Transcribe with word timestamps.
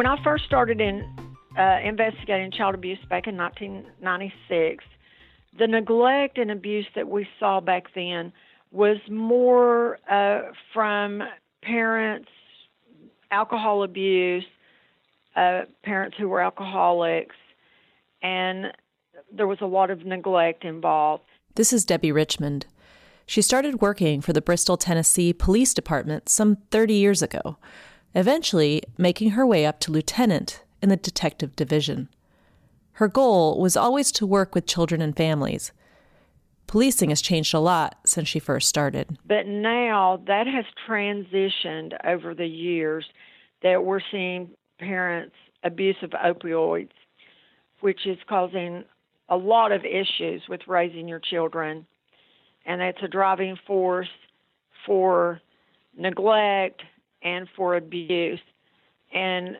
When 0.00 0.06
I 0.06 0.16
first 0.24 0.46
started 0.46 0.80
in 0.80 1.14
uh, 1.58 1.76
investigating 1.84 2.50
child 2.52 2.74
abuse 2.74 2.98
back 3.10 3.26
in 3.26 3.36
1996, 3.36 4.82
the 5.58 5.66
neglect 5.66 6.38
and 6.38 6.50
abuse 6.50 6.86
that 6.94 7.06
we 7.06 7.28
saw 7.38 7.60
back 7.60 7.84
then 7.94 8.32
was 8.72 8.96
more 9.10 9.98
uh, 10.10 10.52
from 10.72 11.22
parents, 11.62 12.30
alcohol 13.30 13.82
abuse, 13.82 14.46
uh, 15.36 15.64
parents 15.84 16.16
who 16.18 16.30
were 16.30 16.40
alcoholics, 16.40 17.36
and 18.22 18.72
there 19.30 19.46
was 19.46 19.58
a 19.60 19.66
lot 19.66 19.90
of 19.90 20.06
neglect 20.06 20.64
involved. 20.64 21.24
This 21.56 21.74
is 21.74 21.84
Debbie 21.84 22.10
Richmond. 22.10 22.64
She 23.26 23.42
started 23.42 23.82
working 23.82 24.22
for 24.22 24.32
the 24.32 24.40
Bristol, 24.40 24.78
Tennessee 24.78 25.34
Police 25.34 25.74
Department 25.74 26.30
some 26.30 26.56
30 26.70 26.94
years 26.94 27.20
ago, 27.20 27.58
eventually 28.14 28.82
making 28.98 29.30
her 29.30 29.46
way 29.46 29.66
up 29.66 29.80
to 29.80 29.92
lieutenant 29.92 30.64
in 30.82 30.88
the 30.88 30.96
detective 30.96 31.54
division. 31.56 32.08
Her 32.92 33.08
goal 33.08 33.60
was 33.60 33.76
always 33.76 34.12
to 34.12 34.26
work 34.26 34.54
with 34.54 34.66
children 34.66 35.00
and 35.00 35.16
families. 35.16 35.72
Policing 36.66 37.10
has 37.10 37.22
changed 37.22 37.54
a 37.54 37.58
lot 37.58 37.96
since 38.04 38.28
she 38.28 38.38
first 38.38 38.68
started. 38.68 39.18
But 39.26 39.46
now 39.46 40.22
that 40.26 40.46
has 40.46 40.64
transitioned 40.88 41.94
over 42.04 42.34
the 42.34 42.46
years 42.46 43.06
that 43.62 43.84
we're 43.84 44.00
seeing 44.10 44.50
parents 44.78 45.34
abuse 45.62 45.96
of 46.02 46.10
opioids, 46.10 46.90
which 47.80 48.06
is 48.06 48.18
causing 48.28 48.84
a 49.28 49.36
lot 49.36 49.72
of 49.72 49.84
issues 49.84 50.42
with 50.48 50.60
raising 50.66 51.08
your 51.08 51.20
children. 51.20 51.86
And 52.66 52.82
it's 52.82 53.02
a 53.02 53.08
driving 53.08 53.56
force 53.66 54.08
for 54.86 55.40
neglect 55.96 56.82
and 57.22 57.48
for 57.56 57.76
abuse. 57.76 58.40
And 59.12 59.56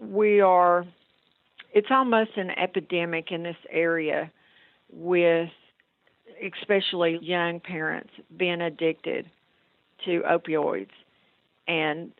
we 0.00 0.40
are, 0.40 0.84
it's 1.72 1.88
almost 1.90 2.36
an 2.36 2.50
epidemic 2.50 3.30
in 3.30 3.42
this 3.42 3.56
area 3.70 4.30
with 4.92 5.48
especially 6.42 7.18
young 7.22 7.60
parents 7.60 8.10
being 8.36 8.60
addicted 8.60 9.30
to 10.04 10.22
opioids. 10.28 10.90
And 11.68 12.12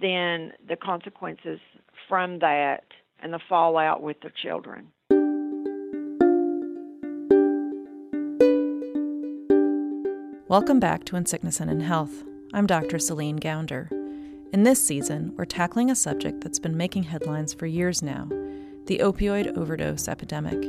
then 0.00 0.52
the 0.68 0.76
consequences 0.80 1.58
from 2.08 2.38
that 2.40 2.84
and 3.22 3.32
the 3.32 3.40
fallout 3.48 4.02
with 4.02 4.20
their 4.20 4.32
children. 4.42 4.88
Welcome 10.48 10.80
back 10.80 11.04
to 11.04 11.16
In 11.16 11.24
Sickness 11.24 11.60
and 11.60 11.70
in 11.70 11.80
Health. 11.80 12.24
I'm 12.54 12.66
Dr. 12.66 12.98
Celine 12.98 13.38
Gounder. 13.38 13.90
In 14.52 14.62
this 14.62 14.84
season, 14.84 15.32
we're 15.38 15.46
tackling 15.46 15.90
a 15.90 15.94
subject 15.94 16.42
that's 16.42 16.58
been 16.58 16.76
making 16.76 17.04
headlines 17.04 17.54
for 17.54 17.64
years 17.64 18.02
now 18.02 18.28
the 18.86 18.98
opioid 18.98 19.56
overdose 19.56 20.06
epidemic. 20.06 20.68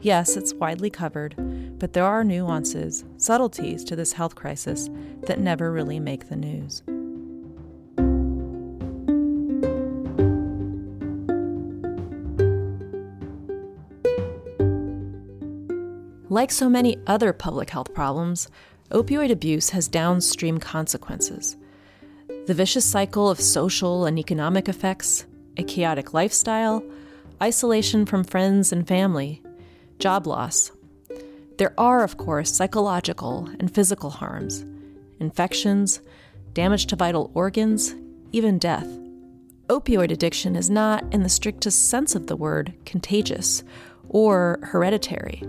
Yes, 0.00 0.36
it's 0.36 0.54
widely 0.54 0.90
covered, 0.90 1.34
but 1.80 1.92
there 1.92 2.04
are 2.04 2.22
nuances, 2.22 3.04
subtleties 3.16 3.82
to 3.84 3.96
this 3.96 4.12
health 4.12 4.36
crisis 4.36 4.88
that 5.26 5.40
never 5.40 5.72
really 5.72 5.98
make 5.98 6.28
the 6.28 6.36
news. 6.36 6.82
Like 16.30 16.52
so 16.52 16.68
many 16.68 16.98
other 17.06 17.32
public 17.32 17.70
health 17.70 17.92
problems, 17.94 18.48
opioid 18.90 19.30
abuse 19.30 19.70
has 19.70 19.88
downstream 19.88 20.58
consequences. 20.58 21.56
The 22.46 22.54
vicious 22.54 22.84
cycle 22.84 23.28
of 23.28 23.40
social 23.40 24.06
and 24.06 24.18
economic 24.18 24.68
effects, 24.68 25.26
a 25.56 25.62
chaotic 25.62 26.14
lifestyle, 26.14 26.82
isolation 27.42 28.06
from 28.06 28.24
friends 28.24 28.72
and 28.72 28.88
family, 28.88 29.42
job 29.98 30.26
loss. 30.26 30.72
There 31.58 31.74
are, 31.76 32.02
of 32.02 32.16
course, 32.16 32.54
psychological 32.54 33.48
and 33.58 33.74
physical 33.74 34.10
harms, 34.10 34.64
infections, 35.20 36.00
damage 36.54 36.86
to 36.86 36.96
vital 36.96 37.30
organs, 37.34 37.94
even 38.32 38.58
death. 38.58 38.88
Opioid 39.68 40.10
addiction 40.10 40.56
is 40.56 40.70
not, 40.70 41.04
in 41.12 41.22
the 41.22 41.28
strictest 41.28 41.90
sense 41.90 42.14
of 42.14 42.26
the 42.26 42.36
word, 42.36 42.72
contagious 42.86 43.62
or 44.08 44.60
hereditary. 44.62 45.42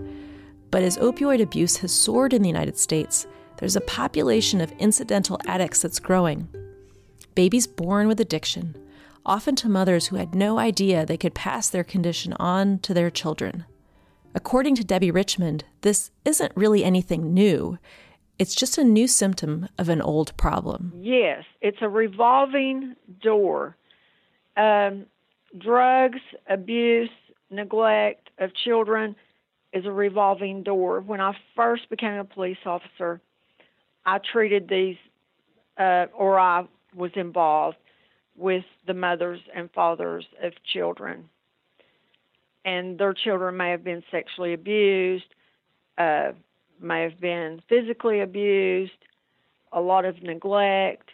But 0.70 0.82
as 0.82 0.98
opioid 0.98 1.40
abuse 1.40 1.78
has 1.78 1.92
soared 1.92 2.32
in 2.32 2.42
the 2.42 2.48
United 2.48 2.78
States, 2.78 3.26
there's 3.56 3.76
a 3.76 3.80
population 3.82 4.60
of 4.60 4.72
incidental 4.78 5.38
addicts 5.46 5.82
that's 5.82 5.98
growing. 5.98 6.48
Babies 7.34 7.66
born 7.66 8.08
with 8.08 8.20
addiction, 8.20 8.76
often 9.26 9.56
to 9.56 9.68
mothers 9.68 10.06
who 10.06 10.16
had 10.16 10.34
no 10.34 10.58
idea 10.58 11.04
they 11.04 11.16
could 11.16 11.34
pass 11.34 11.68
their 11.68 11.84
condition 11.84 12.32
on 12.34 12.78
to 12.80 12.94
their 12.94 13.10
children. 13.10 13.64
According 14.34 14.76
to 14.76 14.84
Debbie 14.84 15.10
Richmond, 15.10 15.64
this 15.80 16.10
isn't 16.24 16.52
really 16.54 16.84
anything 16.84 17.34
new. 17.34 17.78
It's 18.38 18.54
just 18.54 18.78
a 18.78 18.84
new 18.84 19.08
symptom 19.08 19.68
of 19.76 19.88
an 19.88 20.00
old 20.00 20.36
problem. 20.36 20.92
Yes, 20.96 21.44
it's 21.60 21.78
a 21.82 21.88
revolving 21.88 22.94
door. 23.20 23.76
Um, 24.56 25.06
drugs, 25.58 26.20
abuse, 26.48 27.10
neglect 27.50 28.30
of 28.38 28.54
children 28.54 29.16
is 29.72 29.86
a 29.86 29.92
revolving 29.92 30.62
door. 30.62 31.00
When 31.00 31.20
I 31.20 31.36
first 31.54 31.88
became 31.90 32.14
a 32.14 32.24
police 32.24 32.58
officer, 32.64 33.20
I 34.04 34.18
treated 34.18 34.68
these, 34.68 34.96
uh, 35.78 36.06
or 36.14 36.38
I 36.38 36.66
was 36.94 37.12
involved 37.14 37.76
with 38.36 38.64
the 38.86 38.94
mothers 38.94 39.40
and 39.54 39.70
fathers 39.72 40.24
of 40.42 40.52
children. 40.64 41.28
And 42.64 42.98
their 42.98 43.14
children 43.14 43.56
may 43.56 43.70
have 43.70 43.84
been 43.84 44.02
sexually 44.10 44.54
abused, 44.54 45.24
uh, 45.98 46.32
may 46.80 47.02
have 47.02 47.20
been 47.20 47.62
physically 47.68 48.20
abused, 48.20 48.92
a 49.72 49.80
lot 49.80 50.04
of 50.04 50.22
neglect. 50.22 51.10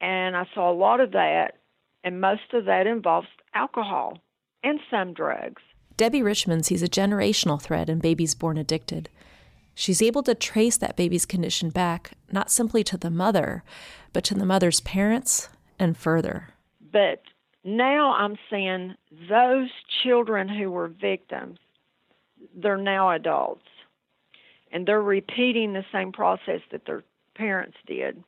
And 0.00 0.36
I 0.36 0.46
saw 0.54 0.70
a 0.70 0.74
lot 0.74 1.00
of 1.00 1.12
that, 1.12 1.58
and 2.02 2.20
most 2.20 2.52
of 2.52 2.64
that 2.64 2.86
involves 2.86 3.28
alcohol 3.54 4.18
and 4.64 4.80
some 4.90 5.12
drugs. 5.12 5.62
Debbie 5.96 6.22
Richmond 6.22 6.64
sees 6.64 6.82
a 6.82 6.88
generational 6.88 7.60
thread 7.60 7.88
in 7.88 7.98
babies 7.98 8.34
born 8.34 8.56
addicted. 8.56 9.08
She's 9.74 10.02
able 10.02 10.22
to 10.24 10.34
trace 10.34 10.76
that 10.76 10.96
baby's 10.96 11.26
condition 11.26 11.70
back 11.70 12.12
not 12.30 12.50
simply 12.50 12.84
to 12.84 12.96
the 12.96 13.10
mother, 13.10 13.62
but 14.12 14.24
to 14.24 14.34
the 14.34 14.46
mother's 14.46 14.80
parents 14.80 15.48
and 15.78 15.96
further. 15.96 16.48
But 16.92 17.22
now 17.64 18.14
I'm 18.14 18.36
seeing 18.50 18.94
those 19.28 19.70
children 20.02 20.48
who 20.48 20.70
were 20.70 20.88
victims, 20.88 21.58
they're 22.54 22.76
now 22.76 23.10
adults. 23.10 23.66
And 24.72 24.86
they're 24.86 25.02
repeating 25.02 25.72
the 25.74 25.84
same 25.92 26.12
process 26.12 26.60
that 26.70 26.86
their 26.86 27.04
parents 27.34 27.76
did. 27.86 28.22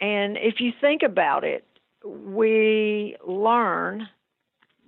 And 0.00 0.36
if 0.36 0.60
you 0.60 0.72
think 0.80 1.02
about 1.02 1.44
it, 1.44 1.66
we 2.04 3.16
learn 3.26 4.08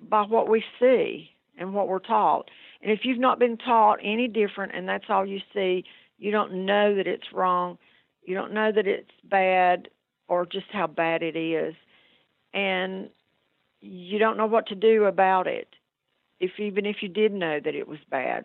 by 0.08 0.22
what 0.22 0.48
we 0.48 0.62
see 0.78 1.30
and 1.62 1.72
what 1.72 1.88
we're 1.88 1.98
taught. 2.00 2.50
And 2.82 2.90
if 2.90 3.00
you've 3.04 3.18
not 3.18 3.38
been 3.38 3.56
taught 3.56 4.00
any 4.02 4.28
different 4.28 4.74
and 4.74 4.88
that's 4.88 5.04
all 5.08 5.24
you 5.24 5.40
see, 5.54 5.84
you 6.18 6.30
don't 6.30 6.66
know 6.66 6.94
that 6.96 7.06
it's 7.06 7.32
wrong. 7.32 7.78
You 8.24 8.34
don't 8.34 8.52
know 8.52 8.70
that 8.72 8.86
it's 8.86 9.10
bad 9.24 9.88
or 10.28 10.44
just 10.44 10.66
how 10.70 10.86
bad 10.86 11.22
it 11.22 11.36
is. 11.36 11.74
And 12.52 13.08
you 13.80 14.18
don't 14.18 14.36
know 14.36 14.46
what 14.46 14.66
to 14.68 14.74
do 14.74 15.04
about 15.04 15.46
it. 15.46 15.68
If 16.40 16.58
even 16.58 16.86
if 16.86 16.96
you 17.00 17.08
did 17.08 17.32
know 17.32 17.60
that 17.64 17.74
it 17.74 17.86
was 17.86 18.00
bad. 18.10 18.44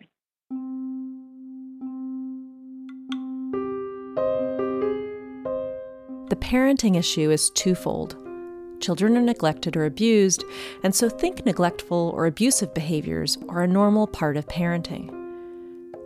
The 6.28 6.36
parenting 6.36 6.96
issue 6.96 7.30
is 7.30 7.50
twofold. 7.50 8.27
Children 8.80 9.16
are 9.16 9.22
neglected 9.22 9.76
or 9.76 9.84
abused, 9.84 10.44
and 10.82 10.94
so 10.94 11.08
think 11.08 11.44
neglectful 11.44 12.12
or 12.14 12.26
abusive 12.26 12.72
behaviors 12.74 13.36
are 13.48 13.62
a 13.62 13.68
normal 13.68 14.06
part 14.06 14.36
of 14.36 14.46
parenting. 14.46 15.14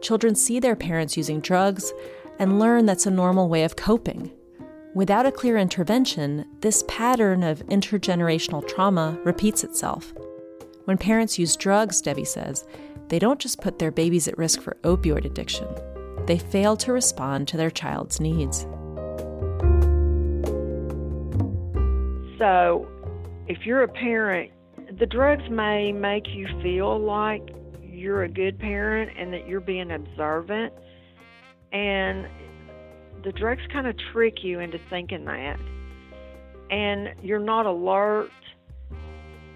Children 0.00 0.34
see 0.34 0.58
their 0.58 0.74
parents 0.74 1.16
using 1.16 1.40
drugs 1.40 1.92
and 2.38 2.58
learn 2.58 2.86
that's 2.86 3.06
a 3.06 3.10
normal 3.10 3.48
way 3.48 3.62
of 3.62 3.76
coping. 3.76 4.32
Without 4.94 5.26
a 5.26 5.32
clear 5.32 5.56
intervention, 5.58 6.46
this 6.60 6.84
pattern 6.88 7.42
of 7.42 7.64
intergenerational 7.66 8.66
trauma 8.66 9.19
repeats 9.24 9.64
itself. 9.64 10.12
When 10.84 10.98
parents 10.98 11.38
use 11.38 11.56
drugs, 11.56 12.00
Debbie 12.00 12.24
says, 12.24 12.66
they 13.08 13.19
don't 13.19 13.38
just 13.38 13.60
put 13.60 13.78
their 13.78 13.90
babies 13.90 14.26
at 14.28 14.38
risk 14.38 14.60
for 14.60 14.76
opioid 14.82 15.24
addiction, 15.24 15.69
they 16.26 16.38
fail 16.38 16.76
to 16.78 16.92
respond 16.92 17.48
to 17.48 17.56
their 17.56 17.70
child's 17.70 18.20
needs. 18.20 18.66
So, 22.43 22.89
if 23.47 23.65
you're 23.65 23.85
a 23.85 23.89
parent, 23.89 24.50
the 24.99 25.06
drugs 25.06 25.44
may 25.49 25.93
make 25.93 26.25
you 26.27 26.49
feel 26.61 26.99
like 26.99 27.50
you're 27.81 28.25
a 28.25 28.29
good 28.29 28.59
parent 28.59 29.12
and 29.17 29.33
that 29.33 29.47
you're 29.47 29.61
being 29.61 29.93
observant. 29.93 30.73
And 31.73 32.27
the 33.23 33.31
drugs 33.31 33.62
kind 33.73 33.87
of 33.87 33.94
trick 34.12 34.43
you 34.43 34.59
into 34.59 34.81
thinking 34.91 35.25
that. 35.27 35.56
and 36.71 37.11
you're 37.23 37.39
not 37.39 37.67
alert 37.67 38.31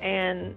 and 0.03 0.55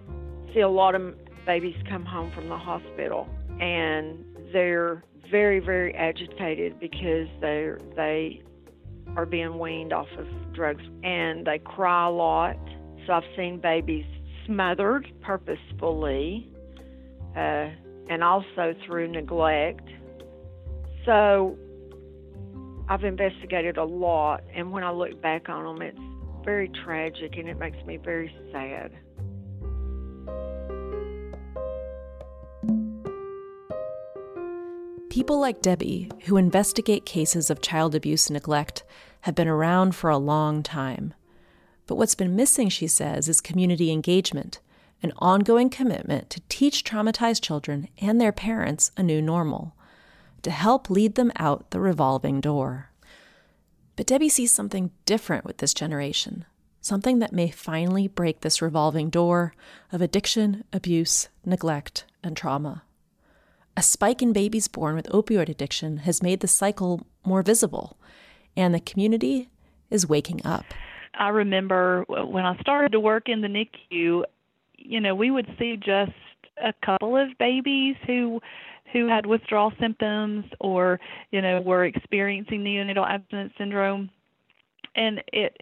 see 0.54 0.60
a 0.60 0.68
lot 0.68 0.94
of 0.94 1.14
babies 1.46 1.76
come 1.88 2.04
home 2.04 2.30
from 2.34 2.48
the 2.48 2.56
hospital 2.56 3.28
and 3.60 4.24
they're 4.52 5.02
very 5.30 5.58
very 5.58 5.94
agitated 5.94 6.78
because 6.78 7.28
they 7.40 7.70
they 7.96 8.42
are 9.16 9.26
being 9.26 9.58
weaned 9.58 9.92
off 9.92 10.08
of 10.18 10.26
drugs 10.54 10.82
and 11.02 11.46
they 11.46 11.58
cry 11.58 12.06
a 12.06 12.10
lot 12.10 12.56
so 13.06 13.12
i've 13.12 13.22
seen 13.36 13.60
babies 13.60 14.04
smothered 14.46 15.06
purposefully 15.20 16.48
uh, 17.36 17.68
and 18.08 18.22
also 18.22 18.74
through 18.86 19.08
neglect 19.08 19.88
so 21.04 21.56
I've 22.90 23.04
investigated 23.04 23.76
a 23.76 23.84
lot, 23.84 24.42
and 24.52 24.72
when 24.72 24.82
I 24.82 24.90
look 24.90 25.22
back 25.22 25.48
on 25.48 25.64
them, 25.64 25.80
it's 25.80 26.44
very 26.44 26.68
tragic 26.84 27.36
and 27.36 27.48
it 27.48 27.56
makes 27.56 27.78
me 27.86 27.98
very 27.98 28.34
sad. 28.50 28.90
People 35.10 35.40
like 35.40 35.60
Debbie, 35.60 36.08
who 36.26 36.36
investigate 36.36 37.04
cases 37.04 37.50
of 37.50 37.60
child 37.60 37.96
abuse 37.96 38.28
and 38.28 38.34
neglect, 38.34 38.84
have 39.22 39.34
been 39.34 39.48
around 39.48 39.96
for 39.96 40.08
a 40.08 40.16
long 40.16 40.62
time. 40.62 41.14
But 41.88 41.96
what's 41.96 42.14
been 42.14 42.36
missing, 42.36 42.68
she 42.68 42.86
says, 42.86 43.28
is 43.28 43.40
community 43.40 43.90
engagement, 43.90 44.60
an 45.02 45.12
ongoing 45.18 45.68
commitment 45.68 46.30
to 46.30 46.40
teach 46.48 46.84
traumatized 46.84 47.42
children 47.42 47.88
and 48.00 48.20
their 48.20 48.30
parents 48.30 48.92
a 48.96 49.02
new 49.02 49.20
normal 49.20 49.74
to 50.42 50.52
help 50.52 50.88
lead 50.88 51.16
them 51.16 51.32
out 51.34 51.72
the 51.72 51.80
revolving 51.80 52.40
door. 52.40 52.90
But 53.96 54.06
Debbie 54.06 54.28
sees 54.28 54.52
something 54.52 54.92
different 55.06 55.44
with 55.44 55.58
this 55.58 55.74
generation, 55.74 56.44
something 56.80 57.18
that 57.18 57.32
may 57.32 57.50
finally 57.50 58.06
break 58.06 58.42
this 58.42 58.62
revolving 58.62 59.10
door 59.10 59.54
of 59.90 60.00
addiction, 60.02 60.62
abuse, 60.72 61.28
neglect, 61.44 62.04
and 62.22 62.36
trauma. 62.36 62.84
A 63.80 63.82
spike 63.82 64.20
in 64.20 64.34
babies 64.34 64.68
born 64.68 64.94
with 64.94 65.08
opioid 65.08 65.48
addiction 65.48 66.00
has 66.04 66.22
made 66.22 66.40
the 66.40 66.46
cycle 66.46 67.06
more 67.24 67.40
visible, 67.40 67.96
and 68.54 68.74
the 68.74 68.80
community 68.80 69.48
is 69.88 70.06
waking 70.06 70.42
up. 70.44 70.66
I 71.14 71.28
remember 71.28 72.04
when 72.06 72.44
I 72.44 72.58
started 72.58 72.92
to 72.92 73.00
work 73.00 73.30
in 73.30 73.40
the 73.40 73.48
NICU, 73.48 74.24
you 74.76 75.00
know, 75.00 75.14
we 75.14 75.30
would 75.30 75.46
see 75.58 75.78
just 75.78 76.12
a 76.62 76.74
couple 76.84 77.16
of 77.16 77.28
babies 77.38 77.96
who 78.06 78.42
who 78.92 79.08
had 79.08 79.24
withdrawal 79.24 79.72
symptoms 79.80 80.44
or 80.60 81.00
you 81.30 81.40
know 81.40 81.62
were 81.62 81.86
experiencing 81.86 82.62
neonatal 82.62 83.08
abstinence 83.08 83.54
syndrome 83.56 84.10
and 84.94 85.22
it 85.32 85.56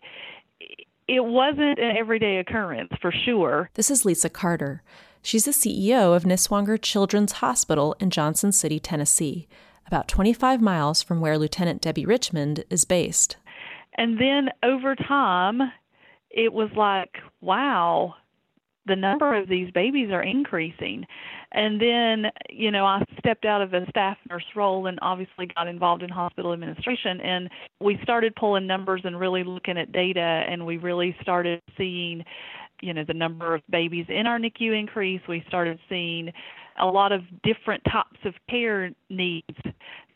it 1.06 1.24
wasn't 1.24 1.78
an 1.78 1.96
everyday 1.96 2.38
occurrence 2.38 2.90
for 3.00 3.12
sure 3.12 3.70
this 3.74 3.92
is 3.92 4.04
lisa 4.04 4.28
carter 4.28 4.82
she's 5.22 5.44
the 5.44 5.50
ceo 5.50 6.14
of 6.14 6.24
niswonger 6.24 6.80
children's 6.80 7.32
hospital 7.32 7.96
in 8.00 8.10
johnson 8.10 8.52
city 8.52 8.78
tennessee 8.78 9.48
about 9.86 10.08
25 10.08 10.60
miles 10.60 11.02
from 11.02 11.20
where 11.20 11.38
lieutenant 11.38 11.80
debbie 11.80 12.06
richmond 12.06 12.64
is 12.70 12.84
based 12.84 13.36
and 13.96 14.20
then 14.20 14.50
over 14.62 14.94
time 14.94 15.60
it 16.30 16.52
was 16.52 16.70
like 16.76 17.16
wow 17.40 18.14
the 18.88 18.96
number 18.96 19.36
of 19.36 19.48
these 19.48 19.70
babies 19.70 20.10
are 20.10 20.22
increasing. 20.22 21.06
And 21.52 21.80
then, 21.80 22.32
you 22.50 22.70
know, 22.70 22.84
I 22.84 23.04
stepped 23.18 23.44
out 23.44 23.62
of 23.62 23.72
a 23.72 23.86
staff 23.88 24.16
nurse 24.28 24.44
role 24.56 24.86
and 24.86 24.98
obviously 25.00 25.46
got 25.54 25.68
involved 25.68 26.02
in 26.02 26.10
hospital 26.10 26.52
administration. 26.52 27.20
And 27.20 27.48
we 27.80 27.98
started 28.02 28.34
pulling 28.34 28.66
numbers 28.66 29.02
and 29.04 29.18
really 29.18 29.44
looking 29.44 29.78
at 29.78 29.92
data, 29.92 30.20
and 30.20 30.66
we 30.66 30.78
really 30.78 31.14
started 31.22 31.62
seeing, 31.76 32.24
you 32.80 32.94
know, 32.94 33.04
the 33.04 33.14
number 33.14 33.54
of 33.54 33.62
babies 33.70 34.06
in 34.08 34.26
our 34.26 34.38
NICU 34.38 34.78
increase. 34.78 35.20
We 35.28 35.44
started 35.48 35.78
seeing 35.88 36.32
a 36.80 36.86
lot 36.86 37.12
of 37.12 37.22
different 37.42 37.82
types 37.84 38.18
of 38.24 38.34
care 38.48 38.90
needs 39.10 39.56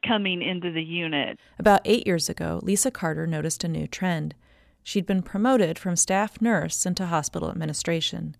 coming 0.06 0.42
into 0.42 0.72
the 0.72 0.82
unit. 0.82 1.38
About 1.58 1.82
eight 1.84 2.06
years 2.06 2.28
ago, 2.28 2.60
Lisa 2.62 2.90
Carter 2.90 3.26
noticed 3.26 3.64
a 3.64 3.68
new 3.68 3.86
trend. 3.86 4.34
She'd 4.82 5.06
been 5.06 5.22
promoted 5.22 5.78
from 5.78 5.96
staff 5.96 6.40
nurse 6.40 6.84
into 6.86 7.06
hospital 7.06 7.50
administration. 7.50 8.36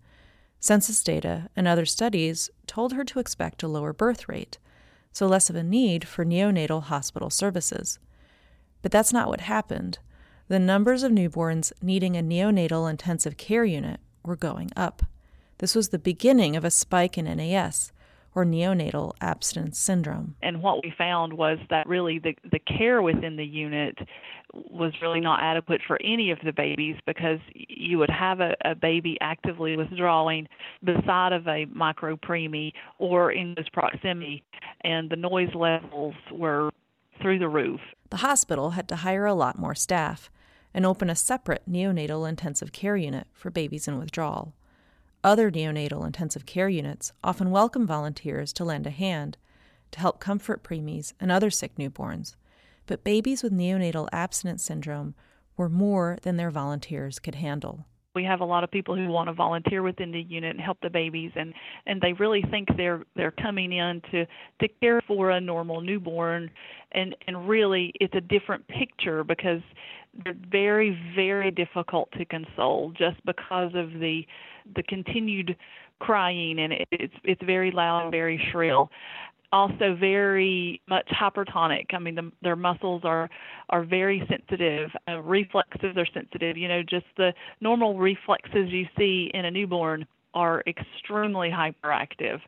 Census 0.59 1.03
data 1.03 1.49
and 1.55 1.67
other 1.67 1.85
studies 1.85 2.49
told 2.67 2.93
her 2.93 3.03
to 3.03 3.19
expect 3.19 3.63
a 3.63 3.67
lower 3.67 3.93
birth 3.93 4.29
rate, 4.29 4.57
so 5.11 5.27
less 5.27 5.49
of 5.49 5.55
a 5.55 5.63
need 5.63 6.07
for 6.07 6.25
neonatal 6.25 6.83
hospital 6.83 7.29
services. 7.29 7.99
But 8.81 8.91
that's 8.91 9.13
not 9.13 9.29
what 9.29 9.41
happened. 9.41 9.99
The 10.49 10.59
numbers 10.59 11.03
of 11.03 11.11
newborns 11.11 11.71
needing 11.81 12.17
a 12.17 12.21
neonatal 12.21 12.89
intensive 12.89 13.37
care 13.37 13.65
unit 13.65 13.99
were 14.23 14.35
going 14.35 14.69
up. 14.75 15.03
This 15.59 15.75
was 15.75 15.89
the 15.89 15.99
beginning 15.99 16.55
of 16.55 16.65
a 16.65 16.71
spike 16.71 17.17
in 17.17 17.25
NAS, 17.25 17.91
or 18.35 18.45
neonatal 18.45 19.13
abstinence 19.21 19.77
syndrome. 19.79 20.35
And 20.41 20.61
what 20.61 20.83
we 20.83 20.93
found 20.97 21.33
was 21.33 21.59
that 21.69 21.87
really 21.87 22.19
the, 22.19 22.35
the 22.51 22.59
care 22.59 23.01
within 23.01 23.35
the 23.35 23.45
unit 23.45 23.97
was 24.53 24.93
really 25.01 25.19
not 25.19 25.41
adequate 25.41 25.81
for 25.85 25.99
any 26.03 26.31
of 26.31 26.39
the 26.43 26.51
babies 26.51 26.95
because 27.05 27.39
you 27.53 27.97
would 27.97 28.09
have 28.09 28.39
a, 28.39 28.55
a 28.63 28.75
baby 28.75 29.17
actively 29.21 29.75
withdrawing 29.75 30.47
beside 30.83 31.33
of 31.33 31.47
a 31.47 31.65
micro 31.65 32.15
preemie 32.15 32.71
or 32.99 33.31
in 33.31 33.53
this 33.55 33.67
proximity, 33.71 34.43
and 34.81 35.09
the 35.09 35.15
noise 35.15 35.53
levels 35.55 36.15
were 36.31 36.69
through 37.21 37.39
the 37.39 37.47
roof. 37.47 37.79
The 38.09 38.17
hospital 38.17 38.71
had 38.71 38.87
to 38.89 38.97
hire 38.97 39.25
a 39.25 39.33
lot 39.33 39.57
more 39.57 39.75
staff 39.75 40.29
and 40.73 40.85
open 40.85 41.09
a 41.09 41.15
separate 41.15 41.63
neonatal 41.69 42.27
intensive 42.27 42.71
care 42.71 42.97
unit 42.97 43.27
for 43.33 43.49
babies 43.49 43.87
in 43.87 43.97
withdrawal. 43.99 44.53
Other 45.23 45.49
neonatal 45.49 46.05
intensive 46.05 46.45
care 46.45 46.69
units 46.69 47.13
often 47.23 47.51
welcome 47.51 47.87
volunteers 47.87 48.51
to 48.53 48.65
lend 48.65 48.85
a 48.85 48.89
hand 48.89 49.37
to 49.91 49.99
help 49.99 50.19
comfort 50.19 50.63
preemies 50.63 51.13
and 51.19 51.31
other 51.31 51.49
sick 51.49 51.75
newborns, 51.75 52.35
but 52.87 53.03
babies 53.03 53.43
with 53.43 53.53
neonatal 53.53 54.09
abstinence 54.11 54.63
syndrome 54.63 55.15
were 55.55 55.69
more 55.69 56.17
than 56.23 56.37
their 56.37 56.51
volunteers 56.51 57.19
could 57.19 57.35
handle. 57.35 57.85
We 58.15 58.25
have 58.25 58.41
a 58.41 58.45
lot 58.45 58.63
of 58.63 58.69
people 58.69 58.95
who 58.95 59.07
want 59.07 59.27
to 59.29 59.33
volunteer 59.33 59.81
within 59.81 60.11
the 60.11 60.21
unit 60.21 60.51
and 60.51 60.61
help 60.61 60.77
the 60.81 60.89
babies 60.89 61.31
and 61.35 61.51
and 61.87 61.99
they 61.99 62.13
really 62.13 62.43
think 62.51 62.67
they're 62.77 63.03
they're 63.15 63.31
coming 63.31 63.71
in 63.71 64.01
to 64.11 64.27
to 64.61 64.67
care 64.81 65.01
for 65.07 65.31
a 65.31 65.41
normal 65.41 65.81
newborn 65.81 66.51
and 66.91 67.15
and 67.25 67.49
really 67.49 67.91
it's 67.99 68.13
a 68.13 68.21
different 68.21 68.67
picture 68.67 69.23
because 69.23 69.61
they're 70.23 70.35
very 70.51 70.97
very 71.15 71.51
difficult 71.51 72.09
to 72.17 72.25
console 72.25 72.91
just 72.97 73.23
because 73.25 73.71
of 73.75 73.93
the 73.99 74.25
the 74.75 74.83
continued 74.83 75.55
crying 75.99 76.59
and 76.59 76.73
it, 76.73 76.87
it's 76.91 77.13
it's 77.23 77.41
very 77.43 77.71
loud 77.71 78.03
and 78.03 78.11
very 78.11 78.41
shrill 78.51 78.89
also 79.53 79.95
very 79.97 80.81
much 80.89 81.07
hypertonic. 81.09 81.93
I 81.93 81.99
mean, 81.99 82.15
the, 82.15 82.31
their 82.41 82.55
muscles 82.55 83.03
are 83.05 83.29
are 83.69 83.85
very 83.85 84.25
sensitive. 84.27 84.89
Uh, 85.07 85.21
reflexes 85.21 85.95
are 85.95 86.07
sensitive. 86.13 86.57
You 86.57 86.67
know, 86.67 86.81
just 86.81 87.05
the 87.15 87.33
normal 87.61 87.97
reflexes 87.97 88.69
you 88.69 88.87
see 88.97 89.29
in 89.33 89.45
a 89.45 89.51
newborn 89.51 90.05
are 90.33 90.63
extremely 90.67 91.49
hyperactive. 91.49 92.39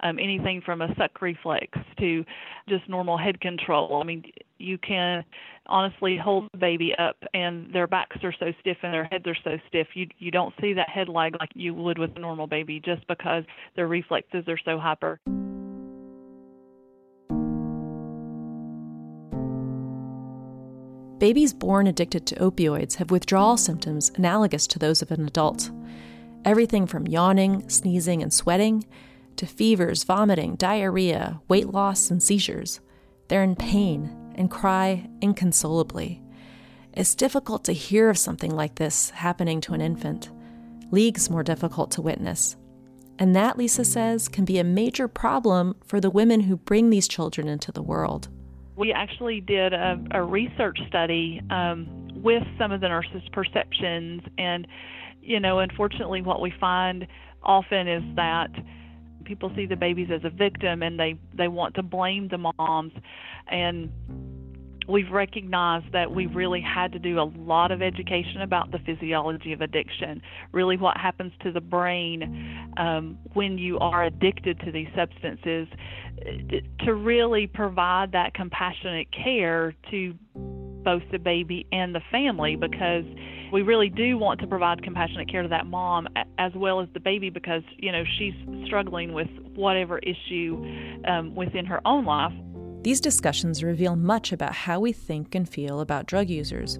Um, 0.00 0.18
anything 0.18 0.62
from 0.64 0.82
a 0.82 0.94
suck 0.96 1.20
reflex 1.20 1.78
to 1.98 2.24
just 2.68 2.88
normal 2.88 3.18
head 3.18 3.40
control. 3.40 4.00
I 4.00 4.04
mean, 4.04 4.24
you 4.58 4.78
can 4.78 5.24
honestly 5.66 6.16
hold 6.16 6.48
the 6.52 6.58
baby 6.58 6.94
up, 6.98 7.16
and 7.32 7.72
their 7.72 7.86
backs 7.86 8.16
are 8.22 8.34
so 8.38 8.52
stiff 8.60 8.78
and 8.82 8.92
their 8.92 9.04
heads 9.04 9.26
are 9.26 9.36
so 9.44 9.58
stiff. 9.68 9.88
You 9.94 10.08
you 10.18 10.30
don't 10.30 10.54
see 10.60 10.72
that 10.74 10.88
head 10.88 11.08
lag 11.08 11.36
like 11.40 11.50
you 11.54 11.74
would 11.74 11.98
with 11.98 12.16
a 12.16 12.20
normal 12.20 12.46
baby, 12.46 12.80
just 12.84 13.06
because 13.08 13.44
their 13.76 13.88
reflexes 13.88 14.44
are 14.48 14.58
so 14.64 14.78
hyper. 14.78 15.18
Babies 21.18 21.54
born 21.54 21.86
addicted 21.86 22.26
to 22.26 22.34
opioids 22.34 22.96
have 22.96 23.10
withdrawal 23.10 23.56
symptoms 23.56 24.10
analogous 24.16 24.66
to 24.66 24.78
those 24.78 25.00
of 25.00 25.10
an 25.10 25.26
adult. 25.26 25.70
Everything 26.44 26.86
from 26.86 27.06
yawning, 27.06 27.68
sneezing, 27.70 28.22
and 28.22 28.32
sweating 28.32 28.84
to 29.36 29.46
fevers, 29.46 30.04
vomiting, 30.04 30.56
diarrhea, 30.56 31.40
weight 31.48 31.68
loss, 31.68 32.10
and 32.10 32.22
seizures. 32.22 32.80
They're 33.28 33.42
in 33.42 33.56
pain 33.56 34.32
and 34.34 34.50
cry 34.50 35.08
inconsolably. 35.22 36.22
It's 36.92 37.14
difficult 37.14 37.64
to 37.64 37.72
hear 37.72 38.10
of 38.10 38.18
something 38.18 38.54
like 38.54 38.76
this 38.76 39.10
happening 39.10 39.60
to 39.62 39.72
an 39.72 39.80
infant, 39.80 40.30
leagues 40.90 41.30
more 41.30 41.42
difficult 41.42 41.90
to 41.92 42.02
witness. 42.02 42.56
And 43.18 43.34
that, 43.34 43.56
Lisa 43.56 43.84
says, 43.84 44.28
can 44.28 44.44
be 44.44 44.58
a 44.58 44.64
major 44.64 45.08
problem 45.08 45.76
for 45.84 46.00
the 46.00 46.10
women 46.10 46.40
who 46.40 46.56
bring 46.56 46.90
these 46.90 47.08
children 47.08 47.48
into 47.48 47.72
the 47.72 47.82
world. 47.82 48.28
We 48.76 48.92
actually 48.92 49.40
did 49.40 49.72
a, 49.72 49.98
a 50.10 50.22
research 50.22 50.78
study 50.88 51.40
um, 51.50 51.86
with 52.16 52.42
some 52.58 52.72
of 52.72 52.80
the 52.80 52.88
nurses' 52.88 53.22
perceptions, 53.32 54.22
and 54.36 54.66
you 55.24 55.40
know, 55.40 55.58
unfortunately, 55.58 56.22
what 56.22 56.40
we 56.40 56.52
find 56.60 57.06
often 57.42 57.88
is 57.88 58.02
that 58.16 58.50
people 59.24 59.50
see 59.56 59.66
the 59.66 59.76
babies 59.76 60.08
as 60.12 60.20
a 60.24 60.30
victim 60.30 60.82
and 60.82 61.00
they 61.00 61.18
they 61.36 61.48
want 61.48 61.74
to 61.74 61.82
blame 61.82 62.28
the 62.28 62.38
moms. 62.38 62.92
And 63.48 63.90
we've 64.88 65.10
recognized 65.10 65.92
that 65.92 66.10
we 66.10 66.26
really 66.26 66.60
had 66.60 66.92
to 66.92 66.98
do 66.98 67.18
a 67.18 67.30
lot 67.38 67.70
of 67.70 67.80
education 67.80 68.42
about 68.42 68.70
the 68.70 68.78
physiology 68.80 69.52
of 69.52 69.60
addiction, 69.60 70.20
really 70.52 70.76
what 70.76 70.96
happens 70.96 71.32
to 71.42 71.50
the 71.52 71.60
brain 71.60 72.72
um, 72.76 73.18
when 73.32 73.56
you 73.56 73.78
are 73.78 74.04
addicted 74.04 74.60
to 74.60 74.70
these 74.70 74.88
substances, 74.94 75.66
to 76.80 76.94
really 76.94 77.46
provide 77.46 78.12
that 78.12 78.34
compassionate 78.34 79.08
care 79.10 79.74
to 79.90 80.14
both 80.84 81.02
the 81.10 81.18
baby 81.18 81.66
and 81.72 81.94
the 81.94 82.02
family 82.10 82.56
because 82.56 83.04
we 83.52 83.62
really 83.62 83.88
do 83.88 84.18
want 84.18 84.40
to 84.40 84.46
provide 84.46 84.82
compassionate 84.82 85.30
care 85.30 85.42
to 85.42 85.48
that 85.48 85.66
mom 85.66 86.06
as 86.38 86.52
well 86.54 86.80
as 86.80 86.88
the 86.94 87.00
baby 87.00 87.30
because 87.30 87.62
you 87.78 87.90
know 87.90 88.04
she's 88.18 88.34
struggling 88.66 89.12
with 89.12 89.28
whatever 89.54 89.98
issue 90.00 90.62
um, 91.06 91.34
within 91.34 91.64
her 91.64 91.80
own 91.86 92.04
life 92.04 92.32
these 92.84 93.00
discussions 93.00 93.62
reveal 93.62 93.96
much 93.96 94.30
about 94.30 94.52
how 94.52 94.78
we 94.78 94.92
think 94.92 95.34
and 95.34 95.48
feel 95.48 95.80
about 95.80 96.04
drug 96.04 96.28
users. 96.28 96.78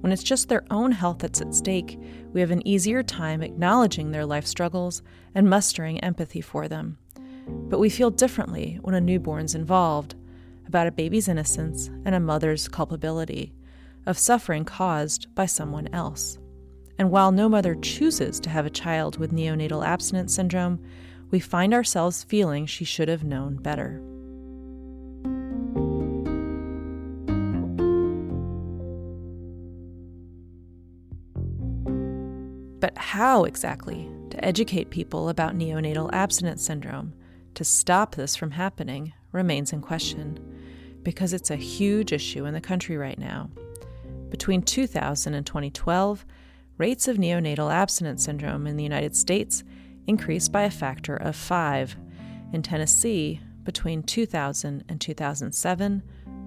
When 0.00 0.10
it's 0.10 0.24
just 0.24 0.48
their 0.48 0.64
own 0.68 0.90
health 0.90 1.20
that's 1.20 1.40
at 1.40 1.54
stake, 1.54 1.96
we 2.32 2.40
have 2.40 2.50
an 2.50 2.66
easier 2.66 3.04
time 3.04 3.40
acknowledging 3.40 4.10
their 4.10 4.26
life 4.26 4.48
struggles 4.48 5.00
and 5.32 5.48
mustering 5.48 6.00
empathy 6.00 6.40
for 6.40 6.66
them. 6.66 6.98
But 7.46 7.78
we 7.78 7.88
feel 7.88 8.10
differently 8.10 8.80
when 8.82 8.96
a 8.96 9.00
newborn's 9.00 9.54
involved 9.54 10.16
about 10.74 10.88
a 10.88 10.90
baby's 10.90 11.28
innocence 11.28 11.88
and 12.04 12.16
a 12.16 12.20
mother's 12.20 12.66
culpability, 12.66 13.52
of 14.06 14.18
suffering 14.18 14.64
caused 14.64 15.32
by 15.32 15.46
someone 15.46 15.88
else. 15.92 16.36
And 16.98 17.12
while 17.12 17.30
no 17.30 17.48
mother 17.48 17.76
chooses 17.76 18.40
to 18.40 18.50
have 18.50 18.66
a 18.66 18.70
child 18.70 19.16
with 19.16 19.30
neonatal 19.32 19.86
abstinence 19.86 20.34
syndrome, 20.34 20.84
we 21.30 21.38
find 21.38 21.72
ourselves 21.72 22.24
feeling 22.24 22.66
she 22.66 22.84
should 22.84 23.06
have 23.06 23.22
known 23.22 23.54
better. 23.54 24.02
But 32.80 32.98
how 32.98 33.44
exactly 33.44 34.10
to 34.30 34.44
educate 34.44 34.90
people 34.90 35.28
about 35.28 35.56
neonatal 35.56 36.12
abstinence 36.12 36.64
syndrome 36.64 37.12
to 37.54 37.62
stop 37.62 38.16
this 38.16 38.34
from 38.34 38.50
happening 38.50 39.12
remains 39.30 39.72
in 39.72 39.80
question 39.80 40.50
because 41.04 41.32
it's 41.32 41.50
a 41.50 41.56
huge 41.56 42.12
issue 42.12 42.44
in 42.44 42.54
the 42.54 42.60
country 42.60 42.96
right 42.96 43.18
now. 43.18 43.50
Between 44.30 44.62
2000 44.62 45.34
and 45.34 45.46
2012, 45.46 46.26
rates 46.76 47.06
of 47.06 47.18
neonatal 47.18 47.72
abstinence 47.72 48.24
syndrome 48.24 48.66
in 48.66 48.76
the 48.76 48.82
United 48.82 49.14
States 49.14 49.62
increased 50.06 50.50
by 50.50 50.62
a 50.62 50.70
factor 50.70 51.14
of 51.14 51.36
five. 51.36 51.96
In 52.52 52.62
Tennessee, 52.62 53.40
between 53.62 54.02
2000 54.02 54.84
and 54.88 55.00
2007, 55.00 56.02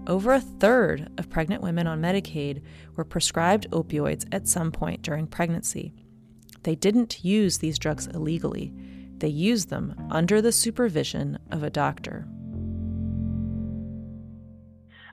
over 0.08 0.34
a 0.34 0.42
third 0.42 1.10
of 1.18 1.30
pregnant 1.30 1.62
women 1.62 1.88
on 1.88 2.02
Medicaid 2.02 2.62
were 2.96 3.04
prescribed 3.04 3.70
opioids 3.72 4.26
at 4.32 4.48
some 4.48 4.72
point 4.72 5.02
during 5.02 5.28
pregnancy. 5.28 5.94
They 6.64 6.76
didn't 6.76 7.24
use 7.24 7.58
these 7.58 7.80
drugs 7.80 8.08
illegally, 8.08 8.74
they 9.18 9.28
used 9.28 9.70
them 9.70 9.96
under 10.12 10.42
the 10.42 10.52
supervision 10.52 11.40
of 11.52 11.64
a 11.64 11.70
doctor. 11.70 12.28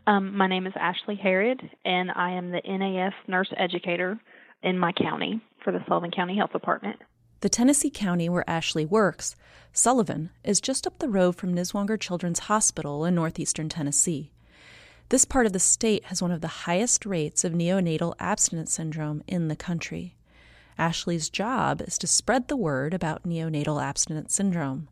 Um, 0.07 0.37
my 0.37 0.47
name 0.47 0.67
is 0.67 0.75
Ashley 0.77 1.17
Harrod, 1.17 1.63
and 1.85 2.11
I 2.11 2.33
am 2.33 2.51
the 2.51 2.61
NAS 2.67 3.15
nurse 3.27 3.51
educator 3.57 4.21
in 4.63 4.79
my 4.79 4.93
county 4.93 5.41
for 5.63 5.73
the 5.73 5.83
Sullivan 5.89 6.11
County 6.11 6.37
Health 6.37 6.53
Department. 6.53 7.01
The 7.41 7.49
Tennessee 7.49 7.91
county 7.91 8.29
where 8.29 8.49
Ashley 8.49 8.85
works, 8.85 9.35
Sullivan, 9.73 10.31
is 10.43 10.61
just 10.61 10.87
up 10.87 10.99
the 10.99 11.09
road 11.09 11.37
from 11.37 11.55
Niswonger 11.55 11.99
Children's 11.99 12.41
Hospital 12.41 13.05
in 13.07 13.15
northeastern 13.15 13.71
Tennessee. 13.71 14.31
This 15.09 15.25
part 15.25 15.47
of 15.47 15.53
the 15.55 15.59
state 15.59 16.05
has 16.07 16.21
one 16.21 16.33
of 16.33 16.43
the 16.43 16.49
highest 16.49 17.07
rates 17.07 17.45
of 17.45 17.53
neonatal 17.53 18.15
abstinence 18.19 18.73
syndrome 18.73 19.23
in 19.27 19.49
the 19.49 19.57
country. 19.57 20.17
Ashley's 20.77 21.31
job 21.31 21.81
is 21.81 21.97
to 21.99 22.07
spread 22.07 22.49
the 22.49 22.57
word 22.57 22.93
about 22.93 23.25
neonatal 23.25 23.83
abstinence 23.83 24.35
syndrome 24.35 24.89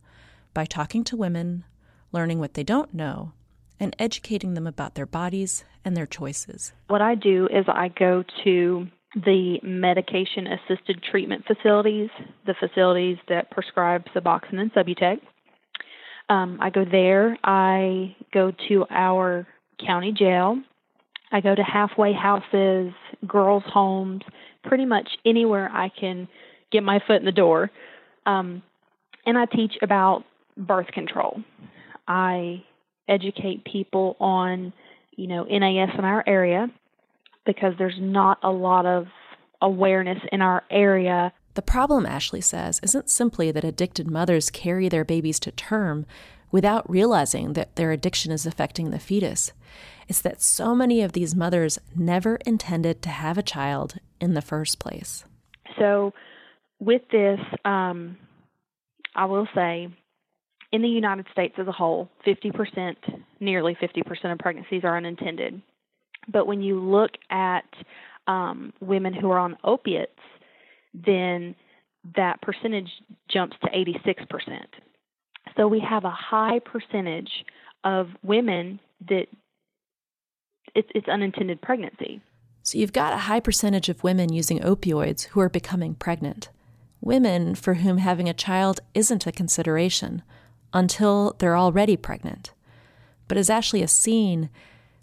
by 0.54 0.64
talking 0.64 1.04
to 1.04 1.16
women, 1.16 1.64
learning 2.12 2.38
what 2.38 2.54
they 2.54 2.64
don't 2.64 2.94
know, 2.94 3.32
and 3.82 3.96
educating 3.98 4.54
them 4.54 4.66
about 4.66 4.94
their 4.94 5.06
bodies 5.06 5.64
and 5.84 5.96
their 5.96 6.06
choices. 6.06 6.72
What 6.86 7.02
I 7.02 7.16
do 7.16 7.48
is 7.48 7.64
I 7.66 7.88
go 7.88 8.22
to 8.44 8.86
the 9.16 9.58
medication 9.64 10.46
assisted 10.46 11.02
treatment 11.02 11.44
facilities, 11.46 12.08
the 12.46 12.54
facilities 12.58 13.18
that 13.28 13.50
prescribe 13.50 14.04
Suboxone 14.14 14.60
and 14.60 14.72
Subutex. 14.72 15.20
Um, 16.28 16.58
I 16.62 16.70
go 16.70 16.84
there. 16.90 17.36
I 17.42 18.14
go 18.32 18.52
to 18.68 18.86
our 18.88 19.48
county 19.84 20.12
jail. 20.16 20.62
I 21.32 21.40
go 21.40 21.52
to 21.52 21.62
halfway 21.62 22.12
houses, 22.12 22.92
girls' 23.26 23.64
homes, 23.66 24.22
pretty 24.62 24.86
much 24.86 25.08
anywhere 25.26 25.68
I 25.72 25.88
can 25.88 26.28
get 26.70 26.84
my 26.84 27.00
foot 27.04 27.16
in 27.16 27.24
the 27.24 27.32
door. 27.32 27.72
Um, 28.26 28.62
and 29.26 29.36
I 29.36 29.46
teach 29.46 29.72
about 29.82 30.22
birth 30.56 30.86
control. 30.88 31.40
I 32.06 32.62
educate 33.08 33.64
people 33.64 34.16
on, 34.20 34.72
you 35.16 35.26
know, 35.26 35.44
NAS 35.44 35.90
in 35.98 36.04
our 36.04 36.24
area 36.26 36.68
because 37.44 37.74
there's 37.78 37.98
not 37.98 38.38
a 38.42 38.50
lot 38.50 38.86
of 38.86 39.06
awareness 39.60 40.18
in 40.30 40.40
our 40.40 40.62
area. 40.70 41.32
The 41.54 41.62
problem, 41.62 42.06
Ashley 42.06 42.40
says, 42.40 42.80
isn't 42.82 43.10
simply 43.10 43.50
that 43.50 43.64
addicted 43.64 44.10
mothers 44.10 44.50
carry 44.50 44.88
their 44.88 45.04
babies 45.04 45.38
to 45.40 45.50
term 45.50 46.06
without 46.50 46.88
realizing 46.88 47.54
that 47.54 47.76
their 47.76 47.92
addiction 47.92 48.30
is 48.32 48.46
affecting 48.46 48.90
the 48.90 48.98
fetus. 48.98 49.52
It's 50.08 50.20
that 50.22 50.42
so 50.42 50.74
many 50.74 51.02
of 51.02 51.12
these 51.12 51.34
mothers 51.34 51.78
never 51.96 52.36
intended 52.46 53.02
to 53.02 53.08
have 53.08 53.38
a 53.38 53.42
child 53.42 53.94
in 54.20 54.34
the 54.34 54.42
first 54.42 54.78
place. 54.78 55.24
So, 55.78 56.12
with 56.78 57.02
this, 57.10 57.40
um, 57.64 58.18
I 59.14 59.24
will 59.24 59.46
say, 59.54 59.88
in 60.72 60.80
the 60.80 60.88
United 60.88 61.26
States 61.30 61.54
as 61.58 61.68
a 61.68 61.72
whole, 61.72 62.08
50%, 62.26 62.96
nearly 63.40 63.74
50% 63.74 64.32
of 64.32 64.38
pregnancies 64.38 64.82
are 64.84 64.96
unintended. 64.96 65.60
But 66.28 66.46
when 66.46 66.62
you 66.62 66.80
look 66.80 67.12
at 67.30 67.68
um, 68.26 68.72
women 68.80 69.12
who 69.12 69.30
are 69.30 69.38
on 69.38 69.56
opiates, 69.64 70.12
then 70.94 71.54
that 72.16 72.40
percentage 72.40 72.88
jumps 73.28 73.56
to 73.62 73.68
86%. 73.68 74.16
So 75.56 75.68
we 75.68 75.80
have 75.80 76.04
a 76.04 76.10
high 76.10 76.60
percentage 76.60 77.30
of 77.84 78.08
women 78.22 78.80
that 79.08 79.26
it's, 80.74 80.88
it's 80.94 81.08
unintended 81.08 81.60
pregnancy. 81.60 82.22
So 82.62 82.78
you've 82.78 82.92
got 82.92 83.12
a 83.12 83.18
high 83.18 83.40
percentage 83.40 83.88
of 83.88 84.04
women 84.04 84.32
using 84.32 84.60
opioids 84.60 85.24
who 85.24 85.40
are 85.40 85.48
becoming 85.48 85.96
pregnant. 85.96 86.48
Women 87.00 87.56
for 87.56 87.74
whom 87.74 87.98
having 87.98 88.28
a 88.28 88.34
child 88.34 88.80
isn't 88.94 89.26
a 89.26 89.32
consideration 89.32 90.22
until 90.72 91.36
they're 91.38 91.56
already 91.56 91.96
pregnant. 91.96 92.52
But 93.28 93.38
as 93.38 93.50
Ashley 93.50 93.80
has 93.80 93.92
seen, 93.92 94.50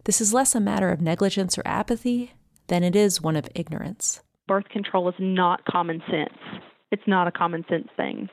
this 0.06 0.22
is 0.22 0.34
less 0.34 0.56
a 0.56 0.60
matter 0.60 0.90
of 0.90 1.02
negligence 1.02 1.58
or 1.58 1.64
apathy 1.66 2.34
than 2.68 2.84
it 2.84 2.96
is 2.96 3.22
one 3.22 3.36
of 3.36 3.48
ignorance. 3.56 4.22
Birth 4.48 4.70
control 4.70 5.10
is 5.10 5.16
not 5.20 5.66
common 5.66 6.02
sense. 6.10 6.64
It's 6.92 7.08
not 7.08 7.28
a 7.28 7.32
common 7.32 7.66
sense 7.70 7.88
thing. 7.96 8.30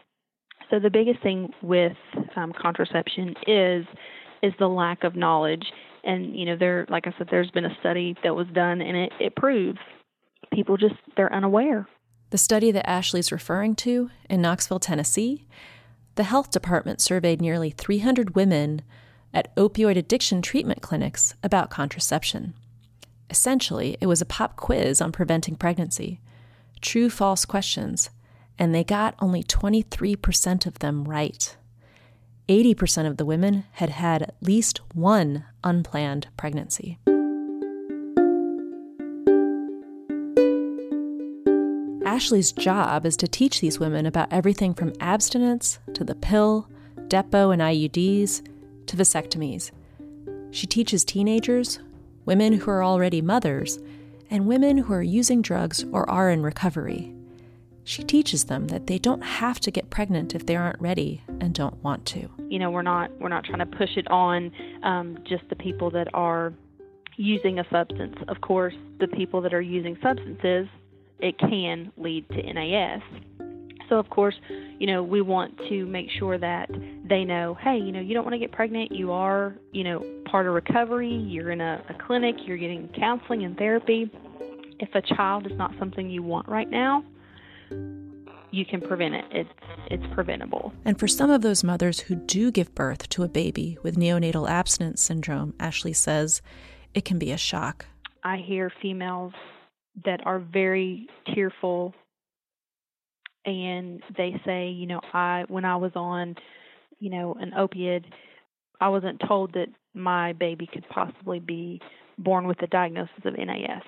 So 0.71 0.79
the 0.79 0.91
biggest 0.91 1.23
thing 1.23 1.51
with 1.63 1.97
um, 2.35 2.53
contraception 2.61 3.35
is 3.47 3.87
is 4.43 4.53
the 4.59 4.69
lack 4.69 5.05
of 5.05 5.17
knowledge 5.17 5.65
and 6.05 6.37
you 6.37 6.45
know 6.47 6.57
there 6.57 6.87
like 6.89 7.07
i 7.07 7.15
said 7.19 7.27
there's 7.31 7.51
been 7.51 7.65
a 7.65 7.77
study 7.81 8.15
that 8.23 8.35
was 8.35 8.47
done 8.55 8.81
and 8.81 8.97
it, 8.97 9.13
it 9.19 9.37
proves 9.37 9.79
people 10.53 10.77
just 10.77 10.95
they're 11.17 11.33
unaware 11.35 11.89
the 12.31 12.39
study 12.39 12.71
that 12.71 12.89
ashley's 12.89 13.33
referring 13.33 13.75
to 13.75 14.11
in 14.29 14.41
knoxville 14.41 14.79
tennessee 14.79 15.47
the 16.17 16.25
health 16.25 16.51
department 16.51 17.01
surveyed 17.01 17.41
nearly 17.41 17.71
300 17.71 18.35
women 18.35 18.83
at 19.33 19.55
opioid 19.57 19.97
addiction 19.97 20.43
treatment 20.43 20.83
clinics 20.83 21.35
about 21.43 21.71
contraception. 21.71 22.55
Essentially 23.31 23.97
it 24.01 24.07
was 24.07 24.21
a 24.21 24.27
pop 24.27 24.57
quiz 24.57 25.01
on 25.01 25.13
preventing 25.13 25.57
pregnancy. 25.57 26.21
True 26.81 27.11
false 27.11 27.45
questions. 27.45 28.11
And 28.59 28.75
they 28.75 28.85
got 28.85 29.15
only 29.21 29.43
23% 29.43 30.67
of 30.67 30.79
them 30.79 31.05
right. 31.05 31.57
80% 32.49 33.07
of 33.07 33.19
the 33.19 33.27
women 33.27 33.65
had 33.73 33.91
had 33.91 34.23
at 34.23 34.37
least 34.41 34.81
one 34.95 35.45
unplanned 35.63 36.29
pregnancy. 36.37 36.99
Ashley's 42.17 42.51
job 42.51 43.05
is 43.05 43.15
to 43.19 43.29
teach 43.29 43.61
these 43.61 43.79
women 43.79 44.07
about 44.07 44.33
everything 44.33 44.73
from 44.73 44.95
abstinence 45.01 45.81
to 45.93 46.03
the 46.03 46.15
pill, 46.15 46.67
Depo 47.09 47.53
and 47.53 47.61
IUDs, 47.61 48.41
to 48.87 48.97
vasectomies. 48.97 49.71
She 50.51 50.67
teaches 50.67 51.05
teenagers, 51.05 51.79
women 52.25 52.55
who 52.55 52.71
are 52.71 52.83
already 52.83 53.21
mothers, 53.21 53.79
and 54.31 54.47
women 54.47 54.79
who 54.79 54.95
are 54.95 55.03
using 55.03 55.43
drugs 55.43 55.85
or 55.93 56.09
are 56.09 56.31
in 56.31 56.43
recovery. 56.43 57.15
She 57.85 58.03
teaches 58.03 58.45
them 58.45 58.69
that 58.69 58.87
they 58.87 58.99
don't 58.99 59.21
have 59.21 59.61
to 59.61 59.71
get 59.71 59.91
pregnant 59.91 60.35
if 60.35 60.47
they 60.47 60.57
aren't 60.57 60.81
ready 60.81 61.23
and 61.29 61.53
don't 61.53 61.85
want 61.85 62.07
to. 62.07 62.31
You 62.49 62.59
know, 62.59 62.71
we're 62.71 62.81
not 62.81 63.11
we're 63.21 63.29
not 63.29 63.45
trying 63.45 63.59
to 63.59 63.77
push 63.77 63.95
it 63.99 64.11
on 64.11 64.51
um, 64.83 65.19
just 65.29 65.47
the 65.51 65.57
people 65.57 65.91
that 65.91 66.09
are, 66.15 66.55
using 67.19 67.59
a 67.59 67.65
substance. 67.71 68.17
Of 68.29 68.41
course, 68.41 68.75
the 69.01 69.09
people 69.09 69.41
that 69.41 69.55
are 69.55 69.63
using 69.63 69.97
substances, 70.03 70.67
it 71.21 71.39
can 71.39 71.93
lead 71.97 72.29
to 72.31 72.53
NAS. 72.53 73.03
So, 73.89 73.99
of 73.99 74.11
course, 74.11 74.35
you 74.79 74.87
know, 74.87 75.03
we 75.03 75.21
want 75.23 75.57
to 75.69 75.87
make 75.87 76.09
sure 76.19 76.39
that 76.39 76.69
they 77.09 77.25
know, 77.25 77.57
hey, 77.61 77.79
you 77.79 77.93
know, 77.93 78.01
you 78.01 78.15
don't 78.15 78.25
want 78.25 78.35
to 78.35 78.39
get 78.39 78.51
pregnant. 78.51 78.91
You 78.91 79.13
are, 79.13 79.55
you 79.73 79.85
know, 79.85 80.05
part 80.31 80.47
of 80.47 80.55
recovery. 80.55 81.13
You're 81.13 81.53
in 81.53 81.61
a, 81.61 81.85
a 81.89 81.95
clinic. 82.07 82.35
You're 82.45 82.57
getting 82.57 82.89
counseling 82.99 83.45
and 83.45 83.57
therapy. 83.57 84.11
If 84.81 84.95
a 84.95 85.03
child 85.15 85.47
is 85.47 85.57
not 85.57 85.73
something 85.79 86.11
you 86.11 86.23
want 86.23 86.49
right 86.49 86.69
now, 86.69 87.05
you 88.51 88.65
can 88.65 88.81
prevent 88.81 89.15
it. 89.15 89.25
It's 89.31 89.51
it's 89.89 90.15
preventable. 90.15 90.73
And 90.85 90.99
for 90.99 91.07
some 91.07 91.31
of 91.31 91.43
those 91.43 91.63
mothers 91.63 92.01
who 92.01 92.17
do 92.17 92.51
give 92.51 92.75
birth 92.75 93.09
to 93.11 93.23
a 93.23 93.29
baby 93.29 93.79
with 93.83 93.97
neonatal 93.97 94.49
abstinence 94.49 95.01
syndrome, 95.01 95.55
Ashley 95.61 95.93
says 95.93 96.43
it 96.93 97.05
can 97.05 97.19
be 97.19 97.31
a 97.31 97.37
shock. 97.37 97.87
I 98.25 98.39
hear 98.39 98.73
females 98.83 99.33
that 100.05 100.27
are 100.27 100.39
very 100.39 101.09
tearful 101.35 101.95
and 103.45 104.03
they 104.17 104.41
say, 104.45 104.69
you 104.69 104.87
know, 104.87 105.01
I 105.13 105.45
when 105.49 105.65
I 105.65 105.77
was 105.77 105.93
on, 105.95 106.35
you 106.99 107.11
know, 107.11 107.37
an 107.41 107.55
opiate, 107.55 108.05
I 108.81 108.89
wasn't 108.89 109.23
told 109.27 109.55
that 109.55 109.69
my 109.95 110.33
baby 110.35 110.69
could 110.71 110.85
possibly 110.89 111.39
be 111.39 111.81
born 112.19 112.47
with 112.47 112.61
a 112.63 112.67
diagnosis 112.67 113.25
of 113.25 113.35
NAS. 113.39 113.83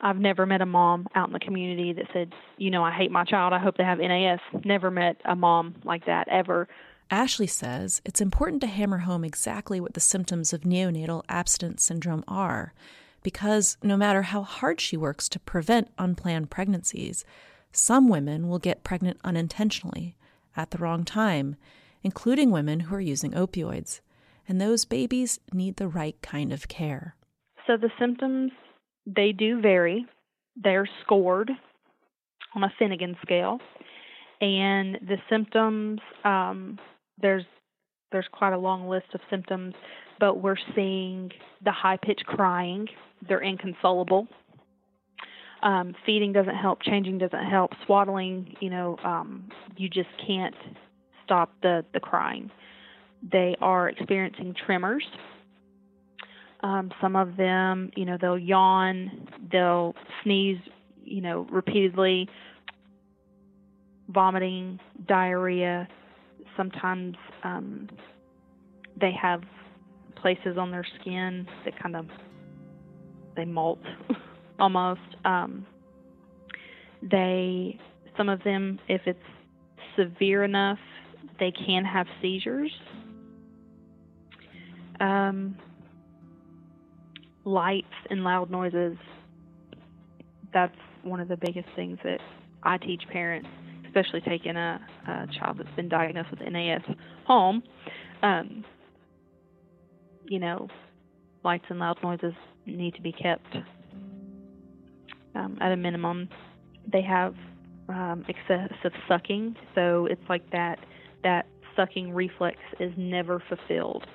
I've 0.00 0.18
never 0.18 0.46
met 0.46 0.60
a 0.60 0.66
mom 0.66 1.08
out 1.14 1.28
in 1.28 1.32
the 1.32 1.40
community 1.40 1.92
that 1.92 2.06
said, 2.12 2.32
you 2.56 2.70
know, 2.70 2.84
I 2.84 2.92
hate 2.92 3.10
my 3.10 3.24
child. 3.24 3.52
I 3.52 3.58
hope 3.58 3.76
they 3.76 3.84
have 3.84 3.98
NAS. 3.98 4.40
Never 4.64 4.90
met 4.90 5.16
a 5.24 5.34
mom 5.34 5.74
like 5.84 6.06
that 6.06 6.28
ever. 6.28 6.68
Ashley 7.10 7.46
says 7.46 8.00
it's 8.04 8.20
important 8.20 8.60
to 8.62 8.66
hammer 8.66 8.98
home 8.98 9.24
exactly 9.24 9.80
what 9.80 9.94
the 9.94 10.00
symptoms 10.00 10.52
of 10.52 10.62
neonatal 10.62 11.22
abstinence 11.28 11.82
syndrome 11.82 12.22
are, 12.28 12.74
because 13.22 13.76
no 13.82 13.96
matter 13.96 14.22
how 14.22 14.42
hard 14.42 14.80
she 14.80 14.96
works 14.96 15.28
to 15.30 15.40
prevent 15.40 15.90
unplanned 15.98 16.50
pregnancies, 16.50 17.24
some 17.72 18.08
women 18.08 18.48
will 18.48 18.58
get 18.58 18.84
pregnant 18.84 19.18
unintentionally 19.24 20.16
at 20.56 20.70
the 20.70 20.78
wrong 20.78 21.04
time, 21.04 21.56
including 22.02 22.50
women 22.50 22.80
who 22.80 22.94
are 22.94 23.00
using 23.00 23.32
opioids. 23.32 24.00
And 24.48 24.60
those 24.60 24.84
babies 24.84 25.38
need 25.52 25.76
the 25.76 25.88
right 25.88 26.20
kind 26.22 26.52
of 26.52 26.68
care. 26.68 27.14
So 27.66 27.76
the 27.76 27.90
symptoms, 27.98 28.52
they 29.06 29.32
do 29.32 29.60
vary. 29.60 30.06
They're 30.56 30.88
scored 31.04 31.50
on 32.54 32.64
a 32.64 32.72
Finnegan 32.78 33.16
scale. 33.22 33.58
And 34.40 34.94
the 35.06 35.16
symptoms, 35.28 36.00
um, 36.24 36.78
there's 37.20 37.44
there's 38.10 38.28
quite 38.32 38.54
a 38.54 38.58
long 38.58 38.88
list 38.88 39.06
of 39.12 39.20
symptoms, 39.28 39.74
but 40.18 40.40
we're 40.40 40.56
seeing 40.74 41.30
the 41.62 41.72
high 41.72 41.98
pitched 42.00 42.24
crying. 42.24 42.86
They're 43.26 43.42
inconsolable. 43.42 44.28
Um, 45.62 45.94
feeding 46.06 46.32
doesn't 46.32 46.54
help, 46.54 46.82
changing 46.82 47.18
doesn't 47.18 47.46
help, 47.46 47.72
swaddling, 47.84 48.54
you 48.60 48.70
know, 48.70 48.96
um, 49.04 49.48
you 49.76 49.88
just 49.88 50.08
can't 50.24 50.54
stop 51.24 51.52
the, 51.62 51.84
the 51.92 52.00
crying. 52.00 52.50
They 53.32 53.56
are 53.60 53.88
experiencing 53.88 54.54
tremors. 54.66 55.04
Um, 56.60 56.92
some 57.00 57.16
of 57.16 57.36
them, 57.36 57.90
you 57.96 58.04
know, 58.04 58.16
they'll 58.20 58.38
yawn, 58.38 59.28
they'll 59.50 59.94
sneeze, 60.22 60.58
you 61.04 61.20
know, 61.20 61.46
repeatedly, 61.50 62.28
vomiting, 64.08 64.78
diarrhea. 65.06 65.88
Sometimes 66.56 67.16
um, 67.44 67.88
they 69.00 69.12
have 69.20 69.42
places 70.16 70.56
on 70.58 70.70
their 70.70 70.86
skin 71.00 71.46
that 71.64 71.80
kind 71.80 71.96
of 71.96 72.06
they 73.38 73.44
molt. 73.46 73.78
almost. 74.58 75.00
Um, 75.24 75.66
they, 77.02 77.78
some 78.16 78.28
of 78.28 78.42
them, 78.42 78.78
if 78.88 79.02
it's 79.06 79.18
severe 79.96 80.44
enough, 80.44 80.78
they 81.38 81.52
can 81.52 81.84
have 81.84 82.06
seizures. 82.20 82.72
Um, 85.00 85.56
lights 87.44 87.86
and 88.10 88.24
loud 88.24 88.50
noises. 88.50 88.96
That's 90.52 90.74
one 91.02 91.20
of 91.20 91.28
the 91.28 91.36
biggest 91.36 91.68
things 91.76 91.98
that 92.02 92.18
I 92.64 92.78
teach 92.78 93.02
parents, 93.12 93.48
especially 93.86 94.20
taking 94.22 94.56
a, 94.56 94.80
a 95.06 95.26
child 95.38 95.58
that's 95.58 95.76
been 95.76 95.88
diagnosed 95.88 96.30
with 96.30 96.40
NAS 96.40 96.82
home. 97.26 97.62
Um, 98.22 98.64
you 100.26 100.40
know, 100.40 100.68
lights 101.44 101.64
and 101.68 101.78
loud 101.78 101.98
noises 102.02 102.34
need 102.76 102.94
to 102.94 103.02
be 103.02 103.12
kept 103.12 103.56
um, 105.34 105.58
at 105.60 105.72
a 105.72 105.76
minimum. 105.76 106.28
They 106.90 107.02
have 107.02 107.34
um, 107.88 108.24
excessive 108.28 108.92
sucking, 109.08 109.56
so 109.74 110.06
it's 110.06 110.22
like 110.28 110.50
that 110.50 110.78
that 111.22 111.46
sucking 111.76 112.12
reflex 112.12 112.58
is 112.80 112.92
never 112.96 113.42
fulfilled. 113.48 114.06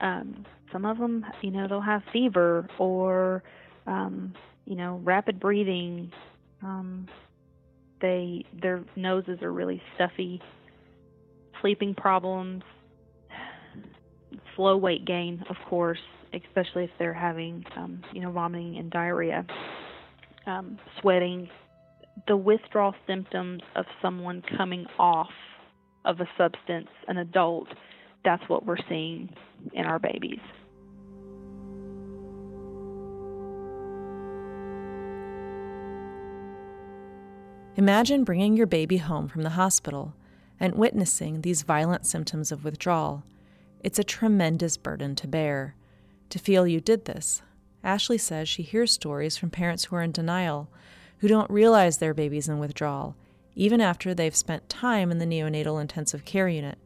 Um, 0.00 0.44
some 0.72 0.84
of 0.84 0.98
them, 0.98 1.24
you 1.40 1.50
know, 1.50 1.68
they'll 1.68 1.80
have 1.80 2.02
fever 2.12 2.68
or 2.78 3.42
um, 3.86 4.34
you 4.64 4.76
know 4.76 5.00
rapid 5.04 5.40
breathing. 5.40 6.10
Um, 6.62 7.06
they 8.00 8.44
their 8.60 8.84
noses 8.96 9.40
are 9.42 9.52
really 9.52 9.80
stuffy. 9.94 10.40
Sleeping 11.60 11.94
problems, 11.94 12.62
slow 14.56 14.76
weight 14.76 15.06
gain, 15.06 15.44
of 15.48 15.56
course, 15.68 16.00
especially 16.34 16.84
if 16.84 16.90
they're 16.98 17.14
having 17.14 17.64
um, 17.76 18.02
you 18.12 18.20
know 18.20 18.30
vomiting 18.30 18.78
and 18.78 18.90
diarrhea 18.90 19.46
um, 20.46 20.78
sweating, 21.00 21.48
the 22.28 22.36
withdrawal 22.36 22.94
symptoms 23.06 23.62
of 23.76 23.86
someone 24.00 24.42
coming 24.56 24.86
off 24.98 25.30
of 26.04 26.20
a 26.20 26.28
substance, 26.36 26.88
an 27.08 27.18
adult, 27.18 27.68
that's 28.24 28.42
what 28.48 28.66
we're 28.66 28.76
seeing 28.88 29.34
in 29.72 29.84
our 29.84 29.98
babies. 29.98 30.40
Imagine 37.76 38.22
bringing 38.22 38.56
your 38.56 38.68
baby 38.68 38.98
home 38.98 39.26
from 39.26 39.42
the 39.42 39.50
hospital 39.50 40.14
and 40.60 40.76
witnessing 40.76 41.40
these 41.40 41.62
violent 41.62 42.06
symptoms 42.06 42.52
of 42.52 42.64
withdrawal. 42.64 43.24
It's 43.80 43.98
a 43.98 44.04
tremendous 44.04 44.76
burden 44.76 45.16
to 45.16 45.26
bear. 45.26 45.74
To 46.30 46.38
feel 46.38 46.66
you 46.66 46.80
did 46.80 47.04
this, 47.04 47.42
Ashley 47.82 48.18
says 48.18 48.48
she 48.48 48.62
hears 48.62 48.92
stories 48.92 49.36
from 49.36 49.50
parents 49.50 49.84
who 49.84 49.96
are 49.96 50.02
in 50.02 50.12
denial, 50.12 50.68
who 51.18 51.28
don't 51.28 51.50
realize 51.50 51.98
their 51.98 52.14
baby's 52.14 52.48
in 52.48 52.58
withdrawal, 52.58 53.14
even 53.54 53.80
after 53.80 54.14
they've 54.14 54.34
spent 54.34 54.68
time 54.68 55.10
in 55.10 55.18
the 55.18 55.26
neonatal 55.26 55.80
intensive 55.80 56.24
care 56.24 56.48
unit 56.48 56.78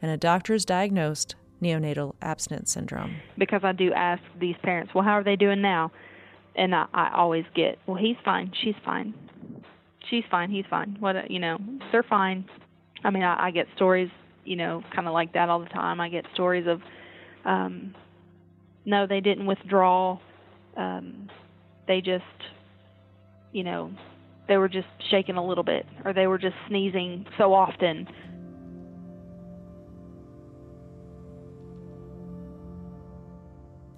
and 0.00 0.10
a 0.10 0.16
doctor's 0.16 0.64
diagnosed 0.64 1.36
neonatal 1.62 2.14
abstinence 2.20 2.72
syndrome. 2.72 3.16
Because 3.38 3.62
I 3.64 3.72
do 3.72 3.92
ask 3.92 4.22
these 4.40 4.56
parents, 4.62 4.92
well, 4.94 5.04
how 5.04 5.12
are 5.12 5.24
they 5.24 5.36
doing 5.36 5.62
now? 5.62 5.92
And 6.54 6.74
I, 6.74 6.86
I 6.92 7.12
always 7.16 7.44
get, 7.54 7.78
well, 7.86 7.96
he's 7.96 8.16
fine, 8.24 8.52
she's 8.62 8.74
fine, 8.84 9.14
she's 10.10 10.24
fine, 10.30 10.50
he's 10.50 10.66
fine. 10.68 10.96
What 11.00 11.30
you 11.30 11.38
know, 11.38 11.58
they're 11.90 12.02
fine. 12.02 12.44
I 13.04 13.10
mean, 13.10 13.22
I, 13.22 13.46
I 13.46 13.50
get 13.52 13.66
stories, 13.74 14.10
you 14.44 14.56
know, 14.56 14.82
kind 14.94 15.06
of 15.06 15.14
like 15.14 15.32
that 15.32 15.48
all 15.48 15.60
the 15.60 15.66
time. 15.66 16.00
I 16.00 16.08
get 16.08 16.26
stories 16.34 16.66
of, 16.66 16.82
um, 17.44 17.94
no, 18.84 19.06
they 19.06 19.20
didn't 19.20 19.46
withdraw 19.46 20.18
um, 20.76 21.28
they 21.86 22.00
just, 22.00 22.24
you 23.52 23.64
know, 23.64 23.90
they 24.48 24.56
were 24.56 24.68
just 24.68 24.88
shaking 25.10 25.36
a 25.36 25.44
little 25.44 25.64
bit, 25.64 25.86
or 26.04 26.12
they 26.12 26.26
were 26.26 26.38
just 26.38 26.56
sneezing 26.68 27.26
so 27.38 27.54
often. 27.54 28.08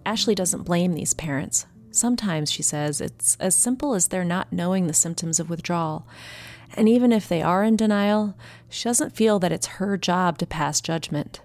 Ashley 0.07 0.35
doesn't 0.35 0.65
blame 0.65 0.95
these 0.95 1.15
parents. 1.15 1.67
Sometimes, 1.91 2.51
she 2.51 2.63
says, 2.63 3.01
it's 3.01 3.37
as 3.41 3.55
simple 3.55 3.95
as 3.95 4.09
their 4.09 4.25
not 4.25 4.53
knowing 4.53 4.87
the 4.87 4.93
symptoms 4.93 5.41
of 5.41 5.49
withdrawal. 5.49 6.07
And 6.77 6.89
even 6.89 7.13
if 7.13 7.29
they 7.29 7.41
are 7.41 7.63
in 7.63 7.77
denial, 7.77 8.35
she 8.69 8.85
doesn't 8.89 9.15
feel 9.15 9.39
that 9.39 9.53
it's 9.53 9.79
her 9.79 9.97
job 9.97 10.39
to 10.39 10.47
pass 10.47 10.81
judgment. 10.81 11.41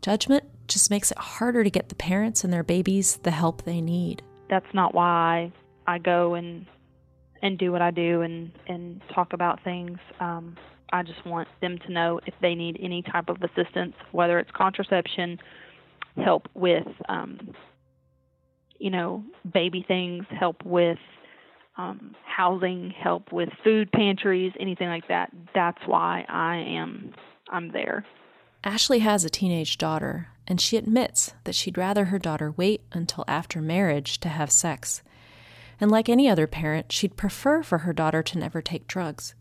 Judgment 0.00 0.44
just 0.70 0.90
makes 0.90 1.10
it 1.10 1.18
harder 1.18 1.62
to 1.62 1.70
get 1.70 1.90
the 1.90 1.94
parents 1.94 2.44
and 2.44 2.52
their 2.52 2.62
babies 2.62 3.18
the 3.22 3.30
help 3.30 3.62
they 3.62 3.80
need 3.80 4.22
that's 4.48 4.72
not 4.74 4.94
why 4.94 5.52
I 5.86 5.98
go 5.98 6.34
and 6.34 6.66
and 7.42 7.58
do 7.58 7.72
what 7.72 7.80
I 7.80 7.90
do 7.90 8.20
and 8.22 8.52
and 8.66 9.00
talk 9.14 9.32
about 9.32 9.62
things. 9.64 9.98
Um, 10.18 10.56
I 10.92 11.02
just 11.02 11.24
want 11.24 11.48
them 11.60 11.78
to 11.86 11.92
know 11.92 12.20
if 12.26 12.34
they 12.42 12.54
need 12.54 12.78
any 12.82 13.02
type 13.02 13.28
of 13.28 13.38
assistance, 13.42 13.94
whether 14.10 14.38
it's 14.40 14.50
contraception, 14.50 15.38
help 16.16 16.48
with, 16.54 16.88
um, 17.08 17.54
you 18.78 18.90
know, 18.90 19.22
baby 19.52 19.84
things, 19.86 20.24
help 20.30 20.64
with 20.64 20.98
um, 21.78 22.16
housing, 22.26 22.90
help 22.90 23.32
with 23.32 23.48
food 23.62 23.90
pantries, 23.92 24.52
anything 24.58 24.88
like 24.88 25.06
that. 25.06 25.30
That's 25.54 25.80
why 25.86 26.26
I 26.28 26.56
am 26.56 27.14
I'm 27.48 27.72
there. 27.72 28.04
Ashley 28.62 28.98
has 28.98 29.24
a 29.24 29.30
teenage 29.30 29.78
daughter, 29.78 30.28
and 30.46 30.60
she 30.60 30.76
admits 30.76 31.32
that 31.44 31.54
she'd 31.54 31.78
rather 31.78 32.06
her 32.06 32.18
daughter 32.18 32.50
wait 32.50 32.82
until 32.92 33.24
after 33.26 33.62
marriage 33.62 34.20
to 34.20 34.28
have 34.28 34.50
sex. 34.52 35.02
And 35.80 35.90
like 35.90 36.10
any 36.10 36.28
other 36.28 36.46
parent, 36.46 36.92
she'd 36.92 37.16
prefer 37.16 37.62
for 37.62 37.78
her 37.78 37.94
daughter 37.94 38.22
to 38.22 38.38
never 38.38 38.60
take 38.60 38.86
drugs. 38.86 39.34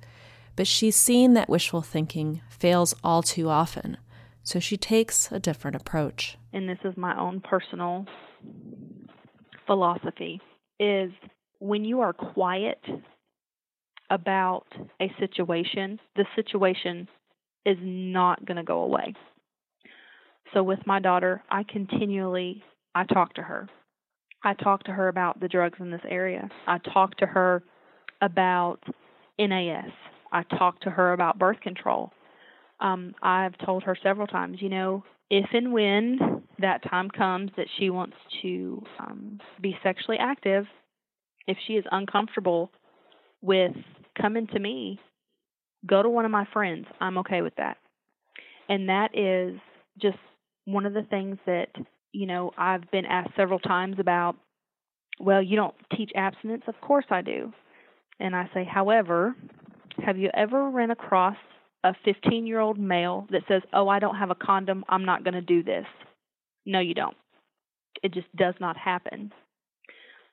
But 0.55 0.67
she's 0.67 0.95
seen 0.95 1.34
that 1.34 1.49
wishful 1.49 1.82
thinking 1.82 2.41
fails 2.49 2.95
all 3.03 3.21
too 3.21 3.49
often, 3.49 3.97
so 4.41 4.60
she 4.60 4.77
takes 4.77 5.29
a 5.32 5.39
different 5.39 5.75
approach. 5.75 6.38
And 6.53 6.69
this 6.69 6.79
is 6.86 6.95
my 6.95 7.19
own 7.19 7.41
personal 7.41 8.05
philosophy 9.67 10.39
is 10.79 11.12
when 11.60 11.84
you 11.84 11.99
are 11.99 12.13
quiet 12.13 12.79
about 14.10 14.65
a 15.01 15.12
situation, 15.19 15.99
the 16.15 16.25
situation 16.36 17.08
is 17.69 17.77
not 17.82 18.45
going 18.45 18.58
to 18.58 18.63
go 18.63 18.79
away. 18.82 19.13
So 20.53 20.63
with 20.63 20.79
my 20.86 20.99
daughter, 20.99 21.43
I 21.49 21.63
continually 21.63 22.63
I 22.95 23.05
talk 23.05 23.34
to 23.36 23.41
her. 23.43 23.69
I 24.43 24.53
talk 24.53 24.84
to 24.86 24.91
her 24.91 25.10
about 25.10 25.39
the 25.39 25.47
drugs 25.47 25.77
in 25.79 25.91
this 25.91 26.01
area. 26.10 26.49
I 26.67 26.79
talk 26.79 27.15
to 27.17 27.25
her 27.25 27.63
about 28.21 28.79
NAS. 29.38 29.91
I 30.32 30.43
talk 30.58 30.79
to 30.82 30.89
her 30.89 31.13
about 31.13 31.38
birth 31.38 31.60
control. 31.62 32.12
Um, 32.79 33.13
I've 33.21 33.58
told 33.65 33.84
her 33.84 33.97
several 34.01 34.27
times, 34.27 34.58
you 34.62 34.69
know, 34.69 35.03
if 35.29 35.45
and 35.53 35.73
when 35.73 36.43
that 36.60 36.82
time 36.89 37.10
comes 37.10 37.51
that 37.58 37.67
she 37.77 37.89
wants 37.89 38.15
to 38.41 38.82
um, 38.99 39.39
be 39.62 39.77
sexually 39.84 40.17
active, 40.19 40.65
if 41.47 41.58
she 41.67 41.73
is 41.73 41.86
uncomfortable 41.91 42.71
with 43.41 43.73
coming 44.19 44.47
to 44.47 44.60
me, 44.60 44.99
go 45.86 46.02
to 46.02 46.10
one 46.10 46.26
of 46.26 46.32
my 46.32 46.46
friends. 46.52 46.88
I'm 47.00 47.18
okay 47.20 47.42
with 47.42 47.56
that. 47.58 47.78
And 48.68 48.89
that 48.89 49.18
is 49.18 49.60
just 50.02 50.18
one 50.65 50.86
of 50.86 50.94
the 50.94 51.04
things 51.04 51.38
that, 51.46 51.70
you 52.12 52.28
know, 52.28 52.52
I've 52.58 52.89
been 52.92 53.06
asked 53.06 53.32
several 53.36 53.60
times 53.60 53.98
about, 54.00 54.36
well, 55.20 55.42
you 55.42 55.56
don't 55.56 55.76
teach 55.96 56.12
abstinence? 56.15 56.63
Of 56.68 56.80
course 56.82 57.06
I 57.10 57.22
do. 57.22 57.52
And 58.20 58.36
I 58.36 58.50
say, 58.54 58.63
however, 58.63 59.36
have 60.06 60.18
you 60.18 60.30
ever 60.34 60.70
run 60.70 60.92
across 60.92 61.38
a 61.84 61.94
15 62.06 62.46
year 62.46 62.60
old 62.60 62.78
male 62.78 63.28
that 63.32 63.42
says, 63.48 63.62
oh, 63.74 63.88
I 63.88 64.00
don't 64.00 64.15
have 64.15 64.30
a 64.30 64.36
condom, 64.36 64.84
I'm 64.88 65.06
not 65.06 65.24
going 65.24 65.34
to 65.34 65.42
do 65.42 65.63
this? 65.63 65.86
No, 66.65 66.80
you 66.80 66.94
don't. 66.94 67.15
It 68.04 68.13
just 68.13 68.34
does 68.36 68.54
not 68.60 68.78
happen. 68.78 69.32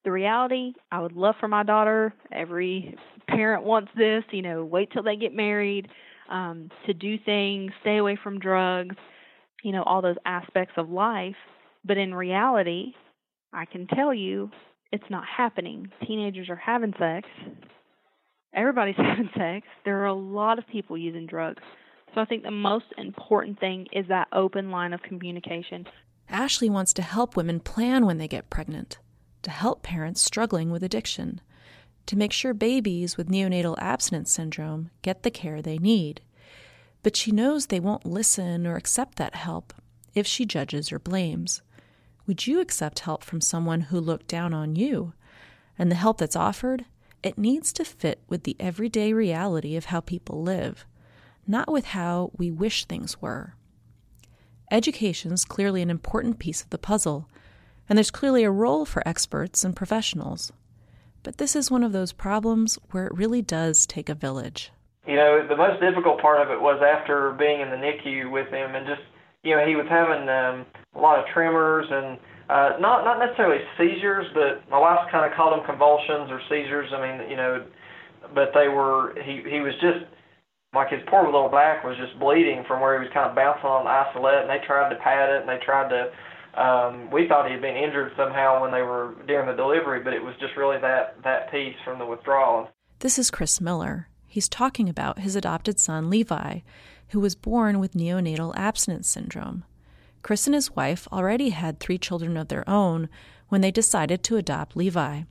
The 0.06 0.12
reality, 0.12 0.72
I 0.92 1.00
would 1.00 1.16
love 1.16 1.34
for 1.40 1.48
my 1.48 1.64
daughter, 1.64 2.14
every 2.30 2.96
parent 3.26 3.64
wants 3.64 3.90
this, 3.96 4.22
you 4.30 4.40
know, 4.40 4.64
wait 4.64 4.92
till 4.92 5.02
they 5.02 5.16
get 5.16 5.34
married, 5.34 5.88
um, 6.30 6.70
to 6.86 6.94
do 6.94 7.18
things, 7.18 7.72
stay 7.80 7.96
away 7.96 8.16
from 8.22 8.38
drugs, 8.38 8.94
you 9.64 9.72
know, 9.72 9.82
all 9.82 10.00
those 10.00 10.14
aspects 10.24 10.74
of 10.76 10.90
life. 10.90 11.34
But 11.84 11.96
in 11.98 12.14
reality, 12.14 12.92
I 13.52 13.64
can 13.64 13.88
tell 13.88 14.14
you 14.14 14.48
it's 14.92 15.10
not 15.10 15.24
happening. 15.26 15.90
Teenagers 16.06 16.50
are 16.50 16.54
having 16.54 16.94
sex. 17.00 17.28
Everybody's 18.54 18.94
having 18.98 19.30
sex. 19.36 19.66
There 19.84 20.02
are 20.02 20.06
a 20.06 20.14
lot 20.14 20.60
of 20.60 20.68
people 20.68 20.96
using 20.96 21.26
drugs. 21.26 21.64
So 22.14 22.20
I 22.20 22.26
think 22.26 22.44
the 22.44 22.52
most 22.52 22.86
important 22.96 23.58
thing 23.58 23.88
is 23.92 24.06
that 24.06 24.28
open 24.32 24.70
line 24.70 24.92
of 24.92 25.02
communication. 25.02 25.84
Ashley 26.28 26.70
wants 26.70 26.92
to 26.92 27.02
help 27.02 27.34
women 27.34 27.58
plan 27.58 28.06
when 28.06 28.18
they 28.18 28.28
get 28.28 28.50
pregnant, 28.50 28.98
to 29.46 29.50
help 29.52 29.84
parents 29.84 30.20
struggling 30.20 30.72
with 30.72 30.82
addiction, 30.82 31.40
to 32.04 32.16
make 32.16 32.32
sure 32.32 32.52
babies 32.52 33.16
with 33.16 33.28
neonatal 33.28 33.78
abstinence 33.78 34.32
syndrome 34.32 34.90
get 35.02 35.22
the 35.22 35.30
care 35.30 35.62
they 35.62 35.78
need. 35.78 36.20
But 37.04 37.14
she 37.14 37.30
knows 37.30 37.66
they 37.66 37.78
won't 37.78 38.04
listen 38.04 38.66
or 38.66 38.74
accept 38.74 39.18
that 39.18 39.36
help 39.36 39.72
if 40.16 40.26
she 40.26 40.46
judges 40.46 40.90
or 40.90 40.98
blames. 40.98 41.62
Would 42.26 42.48
you 42.48 42.58
accept 42.58 42.98
help 42.98 43.22
from 43.22 43.40
someone 43.40 43.82
who 43.82 44.00
looked 44.00 44.26
down 44.26 44.52
on 44.52 44.74
you? 44.74 45.12
And 45.78 45.92
the 45.92 45.94
help 45.94 46.18
that's 46.18 46.34
offered, 46.34 46.84
it 47.22 47.38
needs 47.38 47.72
to 47.74 47.84
fit 47.84 48.20
with 48.28 48.42
the 48.42 48.56
everyday 48.58 49.12
reality 49.12 49.76
of 49.76 49.86
how 49.86 50.00
people 50.00 50.42
live, 50.42 50.84
not 51.46 51.70
with 51.70 51.84
how 51.84 52.32
we 52.36 52.50
wish 52.50 52.84
things 52.84 53.22
were. 53.22 53.54
Education 54.72 55.30
is 55.30 55.44
clearly 55.44 55.82
an 55.82 55.90
important 55.90 56.40
piece 56.40 56.62
of 56.62 56.70
the 56.70 56.78
puzzle, 56.78 57.28
and 57.88 57.96
there's 57.96 58.10
clearly 58.10 58.44
a 58.44 58.50
role 58.50 58.84
for 58.84 59.06
experts 59.06 59.64
and 59.64 59.76
professionals. 59.76 60.52
But 61.22 61.38
this 61.38 61.56
is 61.56 61.70
one 61.70 61.82
of 61.82 61.92
those 61.92 62.12
problems 62.12 62.78
where 62.90 63.06
it 63.06 63.16
really 63.16 63.42
does 63.42 63.86
take 63.86 64.08
a 64.08 64.14
village. 64.14 64.70
You 65.06 65.16
know, 65.16 65.46
the 65.48 65.56
most 65.56 65.80
difficult 65.80 66.20
part 66.20 66.40
of 66.40 66.50
it 66.50 66.60
was 66.60 66.82
after 66.82 67.32
being 67.32 67.60
in 67.60 67.70
the 67.70 67.76
NICU 67.76 68.30
with 68.30 68.48
him 68.48 68.74
and 68.74 68.86
just, 68.86 69.02
you 69.42 69.54
know, 69.54 69.66
he 69.66 69.76
was 69.76 69.86
having 69.88 70.28
um, 70.28 70.66
a 70.94 71.00
lot 71.00 71.18
of 71.18 71.26
tremors 71.32 71.86
and 71.90 72.18
uh, 72.48 72.78
not 72.78 73.02
not 73.02 73.18
necessarily 73.18 73.58
seizures, 73.76 74.26
but 74.34 74.62
my 74.70 74.78
wife 74.78 75.10
kind 75.10 75.26
of 75.26 75.36
called 75.36 75.58
them 75.58 75.66
convulsions 75.66 76.30
or 76.30 76.40
seizures. 76.48 76.90
I 76.94 77.02
mean, 77.02 77.30
you 77.30 77.36
know, 77.36 77.66
but 78.34 78.54
they 78.54 78.68
were 78.68 79.14
he 79.22 79.42
he 79.50 79.58
was 79.58 79.74
just 79.82 80.06
like 80.74 80.90
his 80.90 81.02
poor 81.10 81.26
little 81.26 81.50
back 81.50 81.82
was 81.82 81.96
just 81.98 82.18
bleeding 82.20 82.62
from 82.68 82.80
where 82.80 82.94
he 82.94 83.02
was 83.02 83.12
kind 83.12 83.26
of 83.26 83.34
bouncing 83.34 83.66
on 83.66 83.82
the 83.82 83.90
isolette, 83.90 84.46
and 84.46 84.50
they 84.50 84.62
tried 84.64 84.90
to 84.90 84.96
pad 85.02 85.30
it, 85.30 85.40
and 85.42 85.50
they 85.50 85.58
tried 85.64 85.90
to. 85.90 86.10
Um, 86.56 87.10
we 87.10 87.28
thought 87.28 87.46
he 87.46 87.52
had 87.52 87.60
been 87.60 87.76
injured 87.76 88.12
somehow 88.16 88.62
when 88.62 88.72
they 88.72 88.82
were 88.82 89.14
during 89.26 89.46
the 89.46 89.54
delivery, 89.54 90.00
but 90.02 90.14
it 90.14 90.22
was 90.22 90.34
just 90.40 90.56
really 90.56 90.78
that 90.80 91.22
that 91.22 91.50
piece 91.50 91.76
from 91.84 91.98
the 91.98 92.06
withdrawal. 92.06 92.68
This 93.00 93.18
is 93.18 93.30
Chris 93.30 93.60
Miller. 93.60 94.08
He's 94.26 94.48
talking 94.48 94.88
about 94.88 95.18
his 95.18 95.36
adopted 95.36 95.78
son 95.78 96.08
Levi, 96.08 96.60
who 97.08 97.20
was 97.20 97.34
born 97.34 97.78
with 97.78 97.92
neonatal 97.92 98.56
abstinence 98.56 99.08
syndrome. 99.08 99.64
Chris 100.22 100.46
and 100.46 100.54
his 100.54 100.74
wife 100.74 101.06
already 101.12 101.50
had 101.50 101.78
three 101.78 101.98
children 101.98 102.36
of 102.36 102.48
their 102.48 102.68
own 102.68 103.08
when 103.48 103.60
they 103.60 103.70
decided 103.70 104.22
to 104.24 104.36
adopt 104.36 104.76
Levi. 104.76 105.22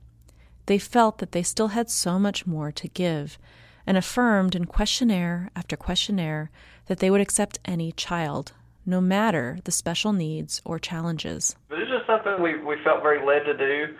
They 0.66 0.78
felt 0.78 1.18
that 1.18 1.32
they 1.32 1.42
still 1.42 1.68
had 1.68 1.90
so 1.90 2.18
much 2.18 2.46
more 2.46 2.72
to 2.72 2.88
give 2.88 3.38
and 3.86 3.96
affirmed 3.96 4.54
in 4.54 4.64
questionnaire 4.64 5.50
after 5.54 5.76
questionnaire 5.76 6.50
that 6.86 6.98
they 6.98 7.10
would 7.10 7.20
accept 7.20 7.58
any 7.64 7.92
child, 7.92 8.52
no 8.86 9.00
matter 9.00 9.58
the 9.64 9.72
special 9.72 10.12
needs 10.12 10.62
or 10.64 10.78
challenges. 10.78 11.56
But 11.68 11.80
it's 11.80 11.90
just 11.90 12.06
something 12.06 12.42
we, 12.42 12.58
we 12.62 12.76
felt 12.84 13.02
very 13.02 13.24
led 13.26 13.44
to 13.44 13.56
do. 13.56 13.94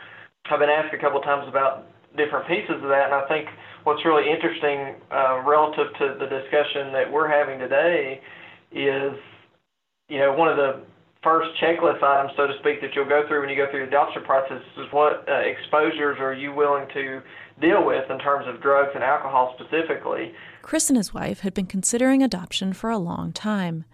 I've 0.50 0.60
been 0.60 0.70
asked 0.70 0.94
a 0.94 0.98
couple 0.98 1.18
of 1.18 1.24
times 1.24 1.48
about 1.48 1.86
different 2.16 2.46
pieces 2.46 2.76
of 2.82 2.88
that, 2.88 3.06
and 3.06 3.14
I 3.14 3.26
think 3.28 3.48
what's 3.84 4.04
really 4.04 4.30
interesting 4.30 4.94
uh, 5.10 5.42
relative 5.44 5.92
to 5.98 6.16
the 6.18 6.26
discussion 6.26 6.92
that 6.92 7.10
we're 7.10 7.28
having 7.28 7.58
today 7.58 8.20
is, 8.72 9.12
you 10.08 10.18
know, 10.18 10.32
one 10.32 10.48
of 10.48 10.56
the 10.56 10.82
first 11.22 11.50
checklist 11.60 12.02
items, 12.02 12.32
so 12.36 12.46
to 12.46 12.54
speak, 12.60 12.80
that 12.80 12.94
you'll 12.94 13.08
go 13.08 13.26
through 13.26 13.40
when 13.40 13.50
you 13.50 13.56
go 13.56 13.68
through 13.70 13.80
the 13.80 13.88
adoption 13.88 14.22
process 14.22 14.62
is 14.76 14.86
what 14.92 15.28
uh, 15.28 15.42
exposures 15.42 16.18
are 16.20 16.32
you 16.32 16.54
willing 16.54 16.86
to 16.94 17.20
deal 17.60 17.84
with 17.84 18.08
in 18.10 18.18
terms 18.18 18.46
of 18.46 18.62
drugs 18.62 18.90
and 18.94 19.02
alcohol 19.02 19.56
specifically. 19.58 20.32
Chris 20.62 20.88
and 20.88 20.96
his 20.96 21.12
wife 21.12 21.40
had 21.40 21.54
been 21.54 21.66
considering 21.66 22.22
adoption 22.22 22.72
for 22.72 22.90
a 22.90 22.98
long 22.98 23.32
time. 23.32 23.84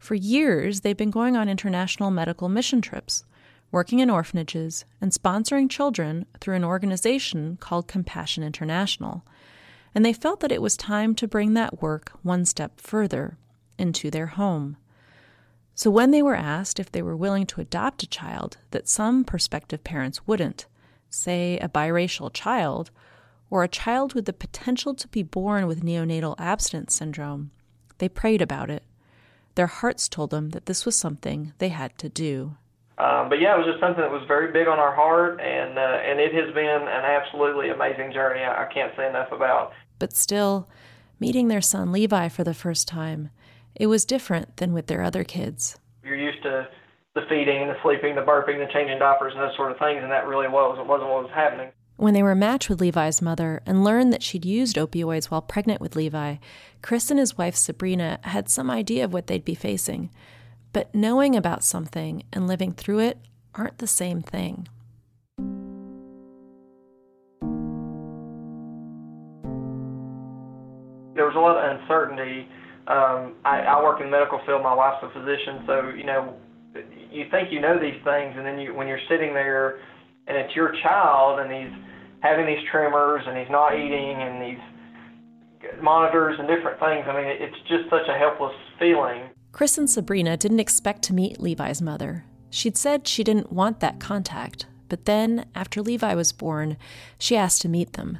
For 0.00 0.14
years, 0.14 0.80
they'd 0.80 0.96
been 0.96 1.10
going 1.10 1.36
on 1.36 1.48
international 1.48 2.10
medical 2.10 2.48
mission 2.48 2.80
trips, 2.80 3.22
working 3.70 3.98
in 3.98 4.08
orphanages, 4.08 4.86
and 4.98 5.12
sponsoring 5.12 5.68
children 5.68 6.24
through 6.40 6.56
an 6.56 6.64
organization 6.64 7.58
called 7.60 7.86
Compassion 7.86 8.42
International. 8.42 9.24
And 9.94 10.02
they 10.04 10.14
felt 10.14 10.40
that 10.40 10.52
it 10.52 10.62
was 10.62 10.76
time 10.76 11.14
to 11.16 11.28
bring 11.28 11.52
that 11.52 11.82
work 11.82 12.12
one 12.22 12.46
step 12.46 12.80
further 12.80 13.36
into 13.78 14.10
their 14.10 14.28
home. 14.28 14.78
So 15.74 15.90
when 15.90 16.12
they 16.12 16.22
were 16.22 16.34
asked 16.34 16.80
if 16.80 16.90
they 16.90 17.02
were 17.02 17.16
willing 17.16 17.46
to 17.46 17.60
adopt 17.60 18.02
a 18.02 18.08
child 18.08 18.56
that 18.70 18.88
some 18.88 19.22
prospective 19.22 19.84
parents 19.84 20.26
wouldn't, 20.26 20.66
say 21.10 21.58
a 21.58 21.68
biracial 21.68 22.32
child, 22.32 22.90
or 23.50 23.62
a 23.62 23.68
child 23.68 24.14
with 24.14 24.24
the 24.24 24.32
potential 24.32 24.94
to 24.94 25.08
be 25.08 25.22
born 25.22 25.66
with 25.66 25.84
neonatal 25.84 26.36
abstinence 26.38 26.94
syndrome, 26.94 27.50
they 27.98 28.08
prayed 28.08 28.40
about 28.40 28.70
it. 28.70 28.82
Their 29.54 29.66
hearts 29.66 30.08
told 30.08 30.30
them 30.30 30.50
that 30.50 30.66
this 30.66 30.86
was 30.86 30.96
something 30.96 31.52
they 31.58 31.68
had 31.68 31.98
to 31.98 32.08
do. 32.08 32.56
Um, 32.98 33.28
but 33.28 33.40
yeah, 33.40 33.54
it 33.54 33.58
was 33.58 33.66
just 33.66 33.80
something 33.80 34.02
that 34.02 34.10
was 34.10 34.22
very 34.28 34.52
big 34.52 34.68
on 34.68 34.78
our 34.78 34.94
heart, 34.94 35.40
and 35.40 35.78
uh, 35.78 36.04
and 36.04 36.20
it 36.20 36.34
has 36.34 36.52
been 36.52 36.82
an 36.82 37.04
absolutely 37.04 37.70
amazing 37.70 38.12
journey. 38.12 38.40
I, 38.40 38.66
I 38.66 38.72
can't 38.72 38.92
say 38.94 39.08
enough 39.08 39.32
about. 39.32 39.72
But 39.98 40.12
still, 40.12 40.68
meeting 41.18 41.48
their 41.48 41.62
son 41.62 41.92
Levi 41.92 42.28
for 42.28 42.44
the 42.44 42.52
first 42.52 42.86
time, 42.86 43.30
it 43.74 43.86
was 43.86 44.04
different 44.04 44.58
than 44.58 44.74
with 44.74 44.86
their 44.86 45.02
other 45.02 45.24
kids. 45.24 45.78
You're 46.04 46.16
used 46.16 46.42
to 46.42 46.68
the 47.14 47.22
feeding, 47.28 47.68
the 47.68 47.76
sleeping, 47.82 48.14
the 48.14 48.20
burping, 48.20 48.58
the 48.58 48.70
changing 48.72 48.98
diapers, 48.98 49.32
and 49.32 49.42
those 49.42 49.56
sort 49.56 49.72
of 49.72 49.78
things, 49.78 50.00
and 50.02 50.12
that 50.12 50.26
really 50.26 50.48
was 50.48 50.78
it 50.78 50.86
wasn't 50.86 51.08
what 51.08 51.24
was 51.24 51.32
happening. 51.34 51.72
When 52.00 52.14
they 52.14 52.22
were 52.22 52.34
matched 52.34 52.70
with 52.70 52.80
Levi's 52.80 53.20
mother 53.20 53.60
and 53.66 53.84
learned 53.84 54.10
that 54.14 54.22
she'd 54.22 54.46
used 54.46 54.76
opioids 54.76 55.26
while 55.26 55.42
pregnant 55.42 55.82
with 55.82 55.94
Levi, 55.94 56.36
Chris 56.80 57.10
and 57.10 57.20
his 57.20 57.36
wife 57.36 57.54
Sabrina 57.54 58.18
had 58.22 58.48
some 58.48 58.70
idea 58.70 59.04
of 59.04 59.12
what 59.12 59.26
they'd 59.26 59.44
be 59.44 59.54
facing. 59.54 60.08
But 60.72 60.94
knowing 60.94 61.36
about 61.36 61.62
something 61.62 62.22
and 62.32 62.48
living 62.48 62.72
through 62.72 63.00
it 63.00 63.18
aren't 63.54 63.76
the 63.76 63.86
same 63.86 64.22
thing. 64.22 64.66
There 71.14 71.26
was 71.26 71.36
a 71.36 71.38
lot 71.38 71.58
of 71.58 71.80
uncertainty 71.82 72.48
um, 72.88 73.34
I, 73.44 73.60
I 73.60 73.82
work 73.82 74.00
in 74.00 74.06
the 74.06 74.10
medical 74.10 74.40
field. 74.46 74.62
My 74.62 74.72
wife's 74.72 75.04
a 75.04 75.10
physician, 75.10 75.64
so 75.66 75.90
you 75.90 76.04
know 76.04 76.32
you 77.12 77.26
think 77.30 77.52
you 77.52 77.60
know 77.60 77.78
these 77.78 78.00
things, 78.04 78.34
and 78.38 78.46
then 78.46 78.58
you 78.58 78.74
when 78.74 78.88
you're 78.88 79.04
sitting 79.06 79.34
there, 79.34 79.80
and 80.30 80.38
it's 80.38 80.54
your 80.54 80.72
child, 80.82 81.40
and 81.40 81.50
he's 81.50 81.74
having 82.20 82.46
these 82.46 82.64
tremors, 82.70 83.22
and 83.26 83.36
he's 83.36 83.50
not 83.50 83.74
eating, 83.74 84.16
and 84.22 84.40
these 84.40 84.62
monitors 85.82 86.36
and 86.38 86.48
different 86.48 86.78
things. 86.78 87.04
I 87.06 87.14
mean, 87.14 87.26
it's 87.26 87.56
just 87.68 87.90
such 87.90 88.08
a 88.08 88.16
helpless 88.16 88.54
feeling. 88.78 89.30
Chris 89.52 89.76
and 89.76 89.90
Sabrina 89.90 90.36
didn't 90.36 90.60
expect 90.60 91.02
to 91.02 91.14
meet 91.14 91.40
Levi's 91.40 91.82
mother. 91.82 92.24
She'd 92.50 92.76
said 92.76 93.06
she 93.06 93.24
didn't 93.24 93.52
want 93.52 93.80
that 93.80 94.00
contact, 94.00 94.66
but 94.88 95.04
then, 95.04 95.46
after 95.54 95.82
Levi 95.82 96.14
was 96.14 96.32
born, 96.32 96.76
she 97.18 97.36
asked 97.36 97.62
to 97.62 97.68
meet 97.68 97.94
them. 97.94 98.18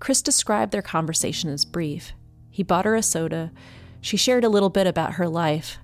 Chris 0.00 0.20
described 0.22 0.72
their 0.72 0.82
conversation 0.82 1.50
as 1.50 1.64
brief. 1.64 2.12
He 2.50 2.62
bought 2.62 2.84
her 2.84 2.94
a 2.94 3.02
soda. 3.02 3.52
She 4.00 4.16
shared 4.16 4.44
a 4.44 4.48
little 4.48 4.68
bit 4.68 4.86
about 4.86 5.14
her 5.14 5.28
life. 5.28 5.78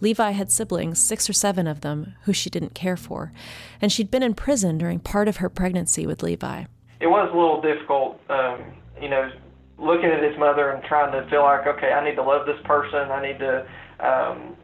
Levi 0.00 0.30
had 0.30 0.50
siblings, 0.50 0.98
six 0.98 1.28
or 1.28 1.32
seven 1.32 1.66
of 1.66 1.80
them, 1.80 2.14
who 2.22 2.32
she 2.32 2.50
didn't 2.50 2.74
care 2.74 2.96
for, 2.96 3.32
and 3.80 3.90
she'd 3.90 4.10
been 4.10 4.22
in 4.22 4.34
prison 4.34 4.78
during 4.78 5.00
part 5.00 5.28
of 5.28 5.38
her 5.38 5.48
pregnancy 5.48 6.06
with 6.06 6.22
Levi. 6.22 6.64
It 7.00 7.06
was 7.06 7.28
a 7.32 7.36
little 7.36 7.60
difficult, 7.60 8.20
um, 8.28 8.62
you 9.00 9.08
know, 9.08 9.30
looking 9.78 10.10
at 10.10 10.22
his 10.22 10.36
mother 10.38 10.70
and 10.70 10.82
trying 10.84 11.12
to 11.12 11.28
feel 11.30 11.42
like, 11.42 11.66
okay, 11.66 11.92
I 11.92 12.04
need 12.04 12.16
to 12.16 12.22
love 12.22 12.46
this 12.46 12.58
person. 12.64 13.10
I 13.10 13.22
need 13.22 13.38
to 13.38 13.66
um, 14.00 14.56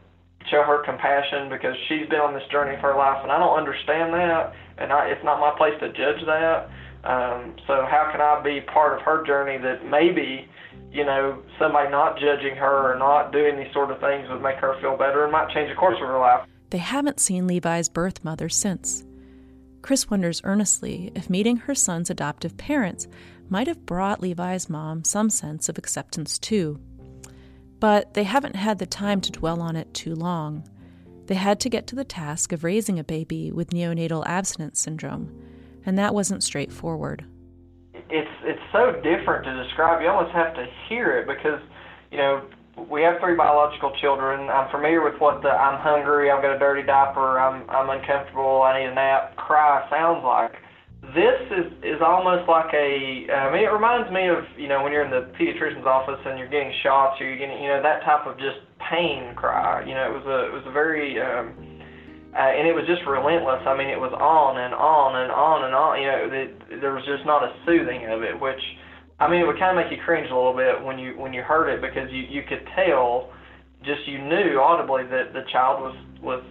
show 0.51 0.63
her 0.63 0.83
compassion 0.83 1.49
because 1.49 1.75
she's 1.87 2.07
been 2.09 2.19
on 2.19 2.33
this 2.33 2.43
journey 2.51 2.75
of 2.75 2.81
her 2.81 2.95
life, 2.95 3.19
and 3.23 3.31
I 3.31 3.39
don't 3.39 3.57
understand 3.57 4.13
that, 4.13 4.53
and 4.77 4.91
I, 4.91 5.07
it's 5.07 5.23
not 5.23 5.39
my 5.39 5.53
place 5.57 5.73
to 5.79 5.87
judge 5.89 6.25
that. 6.25 6.69
Um, 7.03 7.55
so 7.67 7.85
how 7.85 8.09
can 8.11 8.19
I 8.19 8.41
be 8.43 8.61
part 8.61 8.97
of 8.97 9.05
her 9.05 9.23
journey 9.25 9.57
that 9.59 9.85
maybe, 9.85 10.47
you 10.95 11.05
know, 11.05 11.41
somebody 11.59 11.89
not 11.91 12.17
judging 12.17 12.55
her 12.55 12.93
or 12.93 12.97
not 12.97 13.31
doing 13.31 13.57
these 13.57 13.71
sort 13.73 13.91
of 13.91 13.99
things 13.99 14.29
would 14.29 14.41
make 14.41 14.57
her 14.57 14.79
feel 14.81 14.97
better 14.97 15.23
and 15.23 15.31
might 15.31 15.53
change 15.53 15.69
the 15.69 15.75
course 15.75 15.97
of 16.01 16.07
her 16.07 16.19
life. 16.19 16.47
They 16.69 16.77
haven't 16.79 17.19
seen 17.19 17.47
Levi's 17.47 17.89
birth 17.89 18.23
mother 18.23 18.49
since. 18.49 19.03
Chris 19.81 20.09
wonders 20.09 20.41
earnestly 20.43 21.11
if 21.13 21.29
meeting 21.29 21.57
her 21.57 21.75
son's 21.75 22.09
adoptive 22.09 22.57
parents 22.57 23.07
might 23.49 23.67
have 23.67 23.85
brought 23.85 24.21
Levi's 24.21 24.69
mom 24.69 25.03
some 25.03 25.29
sense 25.29 25.69
of 25.69 25.77
acceptance 25.77 26.39
too 26.39 26.79
but 27.79 28.13
they 28.13 28.23
haven't 28.23 28.55
had 28.55 28.79
the 28.79 28.85
time 28.85 29.21
to 29.21 29.31
dwell 29.31 29.61
on 29.61 29.75
it 29.75 29.93
too 29.93 30.15
long. 30.15 30.67
They 31.27 31.35
had 31.35 31.59
to 31.61 31.69
get 31.69 31.87
to 31.87 31.95
the 31.95 32.03
task 32.03 32.51
of 32.51 32.63
raising 32.63 32.99
a 32.99 33.03
baby 33.03 33.51
with 33.51 33.71
neonatal 33.71 34.25
abstinence 34.25 34.79
syndrome, 34.79 35.31
and 35.85 35.97
that 35.97 36.13
wasn't 36.13 36.43
straightforward. 36.43 37.25
It's 38.09 38.35
it's 38.43 38.61
so 38.71 38.93
different 39.01 39.45
to 39.45 39.63
describe. 39.63 40.01
You 40.01 40.09
almost 40.09 40.33
have 40.33 40.53
to 40.55 40.65
hear 40.87 41.17
it 41.19 41.27
because, 41.27 41.61
you 42.11 42.17
know, 42.17 42.45
we 42.89 43.01
have 43.01 43.19
three 43.19 43.35
biological 43.35 43.93
children. 44.01 44.49
I'm 44.49 44.69
familiar 44.69 45.03
with 45.03 45.19
what 45.19 45.41
the 45.41 45.49
I'm 45.49 45.79
hungry, 45.81 46.29
I've 46.29 46.41
got 46.41 46.55
a 46.55 46.59
dirty 46.59 46.83
diaper, 46.83 47.39
I'm 47.39 47.69
I'm 47.69 47.89
uncomfortable, 47.89 48.61
I 48.61 48.79
need 48.79 48.91
a 48.91 48.95
nap 48.95 49.35
cry 49.37 49.87
sounds 49.89 50.23
like 50.23 50.53
this 51.13 51.37
is 51.53 51.67
is 51.83 52.01
almost 52.01 52.49
like 52.49 52.73
a. 52.73 53.29
I 53.29 53.53
mean, 53.53 53.63
it 53.63 53.73
reminds 53.73 54.09
me 54.09 54.27
of 54.29 54.41
you 54.57 54.67
know 54.67 54.81
when 54.81 54.91
you're 54.91 55.05
in 55.05 55.11
the 55.11 55.29
pediatrician's 55.37 55.85
office 55.85 56.19
and 56.25 56.39
you're 56.39 56.49
getting 56.49 56.73
shots 56.81 57.21
or 57.21 57.27
you're 57.29 57.37
getting 57.37 57.61
you 57.61 57.69
know 57.69 57.81
that 57.83 58.01
type 58.01 58.25
of 58.25 58.37
just 58.37 58.57
pain 58.89 59.35
cry. 59.35 59.85
You 59.85 59.93
know, 59.93 60.09
it 60.09 60.13
was 60.13 60.25
a 60.25 60.39
it 60.49 60.53
was 60.53 60.63
a 60.65 60.71
very. 60.71 61.21
Um, 61.21 61.74
uh, 62.35 62.51
and 62.51 62.67
it 62.67 62.75
was 62.75 62.83
just 62.83 63.07
relentless. 63.07 63.63
I 63.63 63.71
mean, 63.79 63.87
it 63.87 63.95
was 63.95 64.11
on 64.11 64.59
and 64.59 64.75
on 64.75 65.15
and 65.23 65.31
on 65.31 65.63
and 65.63 65.71
on. 65.71 65.91
You 66.03 66.07
know, 66.11 66.21
the, 66.27 66.43
there 66.83 66.91
was 66.91 67.07
just 67.07 67.23
not 67.23 67.47
a 67.47 67.55
soothing 67.63 68.11
of 68.11 68.27
it, 68.27 68.35
which, 68.35 68.59
I 69.23 69.31
mean, 69.31 69.39
it 69.39 69.47
would 69.47 69.55
kind 69.55 69.71
of 69.71 69.79
make 69.79 69.87
you 69.87 70.03
cringe 70.03 70.27
a 70.27 70.35
little 70.35 70.55
bit 70.55 70.83
when 70.83 70.99
you 70.99 71.15
when 71.15 71.31
you 71.31 71.47
heard 71.47 71.71
it 71.71 71.79
because 71.79 72.11
you 72.11 72.27
you 72.27 72.43
could 72.43 72.67
tell, 72.75 73.31
just 73.87 74.03
you 74.03 74.19
knew 74.19 74.59
audibly 74.59 75.07
that 75.07 75.31
the 75.31 75.47
child 75.47 75.79
was 75.79 75.95
was 76.19 76.43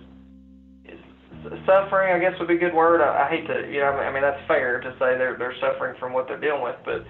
suffering, 1.68 2.16
I 2.16 2.18
guess 2.18 2.32
would 2.40 2.48
be 2.48 2.56
a 2.56 2.64
good 2.64 2.72
word. 2.72 3.04
I, 3.04 3.24
I 3.24 3.26
hate 3.28 3.44
to, 3.52 3.68
you 3.68 3.84
know, 3.84 3.92
I 3.92 4.08
mean 4.08 4.24
that's 4.24 4.40
fair 4.48 4.80
to 4.80 4.90
say 4.96 5.20
they're 5.20 5.36
they're 5.36 5.56
suffering 5.60 6.00
from 6.00 6.16
what 6.16 6.24
they're 6.24 6.40
dealing 6.40 6.64
with, 6.64 6.80
but 6.88 7.04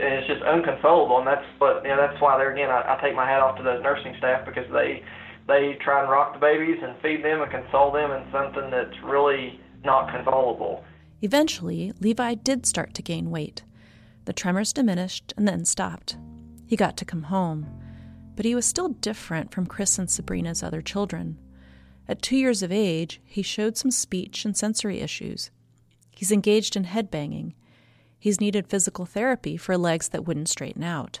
it's 0.00 0.26
just 0.26 0.42
unconsolable, 0.42 1.20
and 1.20 1.28
that's 1.28 1.44
what 1.60 1.84
you 1.84 1.92
know. 1.92 2.00
That's 2.00 2.16
why 2.24 2.40
there 2.40 2.56
again, 2.56 2.70
I, 2.70 2.96
I 2.96 3.04
take 3.04 3.14
my 3.14 3.28
hat 3.28 3.44
off 3.44 3.60
to 3.60 3.62
the 3.62 3.78
nursing 3.78 4.16
staff 4.18 4.48
because 4.48 4.66
they 4.72 5.04
they 5.46 5.76
try 5.80 6.00
and 6.00 6.10
rock 6.10 6.32
the 6.34 6.38
babies 6.38 6.78
and 6.82 6.96
feed 7.02 7.24
them 7.24 7.42
and 7.42 7.50
console 7.50 7.92
them 7.92 8.10
in 8.10 8.30
something 8.32 8.70
that's 8.70 8.96
really 9.02 9.60
not 9.84 10.08
consolable. 10.08 10.82
Eventually, 11.22 11.92
Levi 12.00 12.34
did 12.34 12.66
start 12.66 12.94
to 12.94 13.02
gain 13.02 13.30
weight. 13.30 13.62
The 14.24 14.32
tremors 14.32 14.72
diminished 14.72 15.34
and 15.36 15.46
then 15.46 15.64
stopped. 15.64 16.16
He 16.66 16.76
got 16.76 16.96
to 16.98 17.04
come 17.04 17.24
home, 17.24 17.66
but 18.36 18.44
he 18.44 18.54
was 18.54 18.64
still 18.64 18.88
different 18.88 19.52
from 19.52 19.66
Chris 19.66 19.98
and 19.98 20.10
Sabrina's 20.10 20.62
other 20.62 20.80
children. 20.80 21.38
At 22.08 22.22
two 22.22 22.36
years 22.36 22.62
of 22.62 22.72
age, 22.72 23.20
he 23.24 23.42
showed 23.42 23.76
some 23.76 23.90
speech 23.90 24.44
and 24.44 24.56
sensory 24.56 25.00
issues. 25.00 25.50
He's 26.10 26.32
engaged 26.32 26.76
in 26.76 26.84
headbanging. 26.84 27.54
He's 28.18 28.40
needed 28.40 28.68
physical 28.68 29.04
therapy 29.04 29.56
for 29.56 29.76
legs 29.76 30.08
that 30.08 30.26
wouldn't 30.26 30.48
straighten 30.48 30.82
out. 30.82 31.20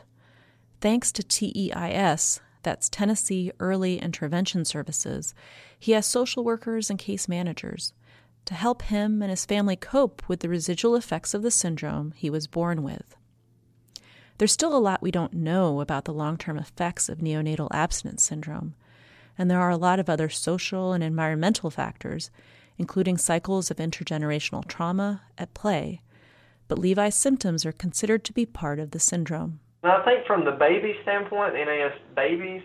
Thanks 0.80 1.12
to 1.12 1.22
TEIS, 1.22 2.40
that's 2.64 2.88
Tennessee 2.88 3.52
Early 3.60 3.98
Intervention 3.98 4.64
Services, 4.64 5.34
he 5.78 5.92
has 5.92 6.06
social 6.06 6.42
workers 6.42 6.90
and 6.90 6.98
case 6.98 7.28
managers 7.28 7.92
to 8.46 8.54
help 8.54 8.82
him 8.82 9.22
and 9.22 9.30
his 9.30 9.46
family 9.46 9.76
cope 9.76 10.22
with 10.28 10.40
the 10.40 10.48
residual 10.48 10.96
effects 10.96 11.32
of 11.32 11.42
the 11.42 11.50
syndrome 11.50 12.12
he 12.16 12.28
was 12.28 12.46
born 12.46 12.82
with. 12.82 13.16
There's 14.38 14.52
still 14.52 14.76
a 14.76 14.78
lot 14.78 15.00
we 15.00 15.12
don't 15.12 15.32
know 15.32 15.80
about 15.80 16.04
the 16.04 16.12
long 16.12 16.36
term 16.36 16.58
effects 16.58 17.08
of 17.08 17.18
neonatal 17.18 17.68
abstinence 17.70 18.24
syndrome 18.24 18.74
and 19.36 19.50
there 19.50 19.60
are 19.60 19.70
a 19.70 19.76
lot 19.76 19.98
of 19.98 20.08
other 20.08 20.28
social 20.28 20.92
and 20.92 21.02
environmental 21.02 21.70
factors, 21.70 22.30
including 22.78 23.16
cycles 23.16 23.70
of 23.70 23.78
intergenerational 23.78 24.66
trauma, 24.66 25.22
at 25.36 25.54
play. 25.54 26.00
But 26.68 26.78
Levi's 26.78 27.14
symptoms 27.14 27.66
are 27.66 27.72
considered 27.72 28.24
to 28.24 28.32
be 28.32 28.46
part 28.46 28.78
of 28.78 28.92
the 28.92 29.00
syndrome. 29.00 29.60
I 29.84 30.04
think 30.04 30.26
from 30.26 30.44
the 30.44 30.52
baby 30.52 30.94
standpoint, 31.02 31.54
NAS 31.54 31.92
babies, 32.16 32.62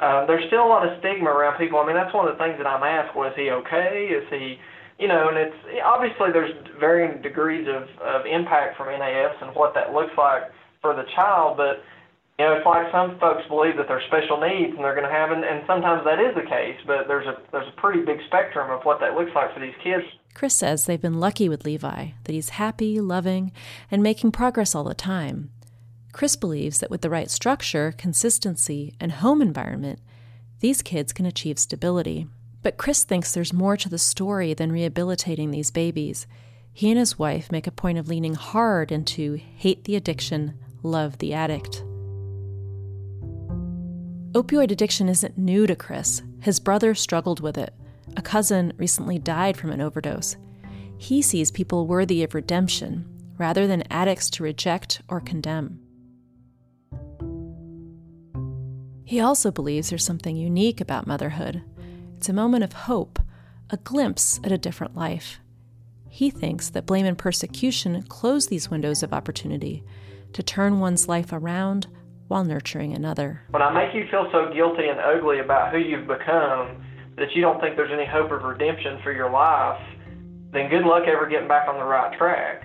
uh, 0.00 0.26
there's 0.26 0.46
still 0.46 0.64
a 0.64 0.70
lot 0.70 0.86
of 0.86 0.98
stigma 0.98 1.30
around 1.30 1.58
people. 1.58 1.78
I 1.78 1.86
mean, 1.86 1.96
that's 1.96 2.14
one 2.14 2.26
of 2.26 2.36
the 2.36 2.42
things 2.42 2.56
that 2.58 2.66
I'm 2.66 2.82
asked: 2.82 3.16
Was 3.16 3.32
he 3.36 3.50
okay? 3.50 4.08
Is 4.10 4.26
he, 4.30 4.58
you 4.98 5.08
know? 5.08 5.28
And 5.28 5.36
it's 5.36 5.56
obviously 5.84 6.32
there's 6.32 6.54
varying 6.78 7.22
degrees 7.22 7.68
of 7.68 7.88
of 8.00 8.26
impact 8.26 8.76
from 8.76 8.88
NAS 8.88 9.36
and 9.40 9.54
what 9.54 9.74
that 9.74 9.92
looks 9.92 10.16
like 10.16 10.50
for 10.80 10.94
the 10.94 11.04
child, 11.14 11.56
but 11.56 11.84
you 12.38 12.46
know, 12.46 12.54
it's 12.54 12.66
like 12.66 12.90
some 12.90 13.18
folks 13.20 13.46
believe 13.48 13.76
that 13.76 13.86
they're 13.86 14.02
special 14.08 14.40
needs 14.40 14.74
and 14.74 14.82
they're 14.82 14.96
going 14.96 15.06
to 15.06 15.14
have, 15.14 15.30
and, 15.30 15.44
and 15.44 15.62
sometimes 15.66 16.02
that 16.04 16.18
is 16.18 16.34
the 16.34 16.48
case, 16.48 16.76
but 16.86 17.06
there's 17.06 17.26
a 17.26 17.36
there's 17.52 17.68
a 17.68 17.80
pretty 17.80 18.02
big 18.02 18.18
spectrum 18.26 18.70
of 18.70 18.82
what 18.84 18.98
that 19.00 19.14
looks 19.14 19.30
like 19.34 19.54
for 19.54 19.60
these 19.60 19.74
kids. 19.82 20.04
Chris 20.34 20.54
says 20.54 20.86
they've 20.86 21.00
been 21.00 21.20
lucky 21.20 21.48
with 21.48 21.64
Levi, 21.64 22.08
that 22.24 22.32
he's 22.32 22.50
happy, 22.50 23.00
loving, 23.00 23.52
and 23.90 24.02
making 24.02 24.32
progress 24.32 24.74
all 24.74 24.84
the 24.84 24.94
time. 24.94 25.50
Chris 26.12 26.36
believes 26.36 26.78
that 26.78 26.90
with 26.90 27.00
the 27.00 27.10
right 27.10 27.30
structure, 27.30 27.94
consistency, 27.96 28.94
and 29.00 29.12
home 29.12 29.40
environment, 29.40 29.98
these 30.60 30.82
kids 30.82 31.12
can 31.12 31.26
achieve 31.26 31.58
stability. 31.58 32.26
But 32.62 32.76
Chris 32.76 33.02
thinks 33.02 33.32
there's 33.32 33.52
more 33.52 33.76
to 33.78 33.88
the 33.88 33.98
story 33.98 34.54
than 34.54 34.70
rehabilitating 34.70 35.50
these 35.50 35.70
babies. 35.70 36.26
He 36.72 36.90
and 36.90 36.98
his 36.98 37.18
wife 37.18 37.50
make 37.50 37.66
a 37.66 37.72
point 37.72 37.98
of 37.98 38.08
leaning 38.08 38.34
hard 38.34 38.92
into 38.92 39.34
hate 39.56 39.84
the 39.84 39.96
addiction, 39.96 40.58
love 40.82 41.18
the 41.18 41.34
addict. 41.34 41.82
Opioid 44.32 44.70
addiction 44.70 45.08
isn't 45.08 45.36
new 45.36 45.66
to 45.66 45.76
Chris. 45.76 46.22
His 46.40 46.60
brother 46.60 46.94
struggled 46.94 47.40
with 47.40 47.58
it. 47.58 47.74
A 48.16 48.22
cousin 48.22 48.72
recently 48.76 49.18
died 49.18 49.56
from 49.56 49.70
an 49.70 49.80
overdose. 49.80 50.36
He 50.96 51.20
sees 51.20 51.50
people 51.50 51.86
worthy 51.86 52.22
of 52.22 52.34
redemption 52.34 53.06
rather 53.38 53.66
than 53.66 53.82
addicts 53.90 54.30
to 54.30 54.42
reject 54.42 55.02
or 55.08 55.20
condemn. 55.20 55.81
He 59.12 59.20
also 59.20 59.50
believes 59.50 59.90
there's 59.90 60.06
something 60.06 60.36
unique 60.36 60.80
about 60.80 61.06
motherhood. 61.06 61.62
It's 62.16 62.30
a 62.30 62.32
moment 62.32 62.64
of 62.64 62.72
hope, 62.72 63.18
a 63.68 63.76
glimpse 63.76 64.40
at 64.42 64.52
a 64.52 64.56
different 64.56 64.96
life. 64.96 65.38
He 66.08 66.30
thinks 66.30 66.70
that 66.70 66.86
blame 66.86 67.04
and 67.04 67.18
persecution 67.18 68.04
close 68.04 68.46
these 68.46 68.70
windows 68.70 69.02
of 69.02 69.12
opportunity 69.12 69.84
to 70.32 70.42
turn 70.42 70.80
one's 70.80 71.08
life 71.08 71.30
around 71.30 71.88
while 72.28 72.42
nurturing 72.42 72.94
another. 72.94 73.42
When 73.50 73.60
I 73.60 73.70
make 73.70 73.94
you 73.94 74.06
feel 74.10 74.30
so 74.32 74.50
guilty 74.50 74.88
and 74.88 74.98
ugly 74.98 75.40
about 75.40 75.72
who 75.72 75.78
you've 75.78 76.08
become 76.08 76.82
that 77.18 77.34
you 77.34 77.42
don't 77.42 77.60
think 77.60 77.76
there's 77.76 77.92
any 77.92 78.06
hope 78.06 78.32
of 78.32 78.42
redemption 78.44 78.98
for 79.02 79.12
your 79.12 79.30
life, 79.30 79.78
then 80.52 80.70
good 80.70 80.86
luck 80.86 81.02
ever 81.06 81.26
getting 81.26 81.48
back 81.48 81.68
on 81.68 81.76
the 81.78 81.84
right 81.84 82.16
track. 82.16 82.64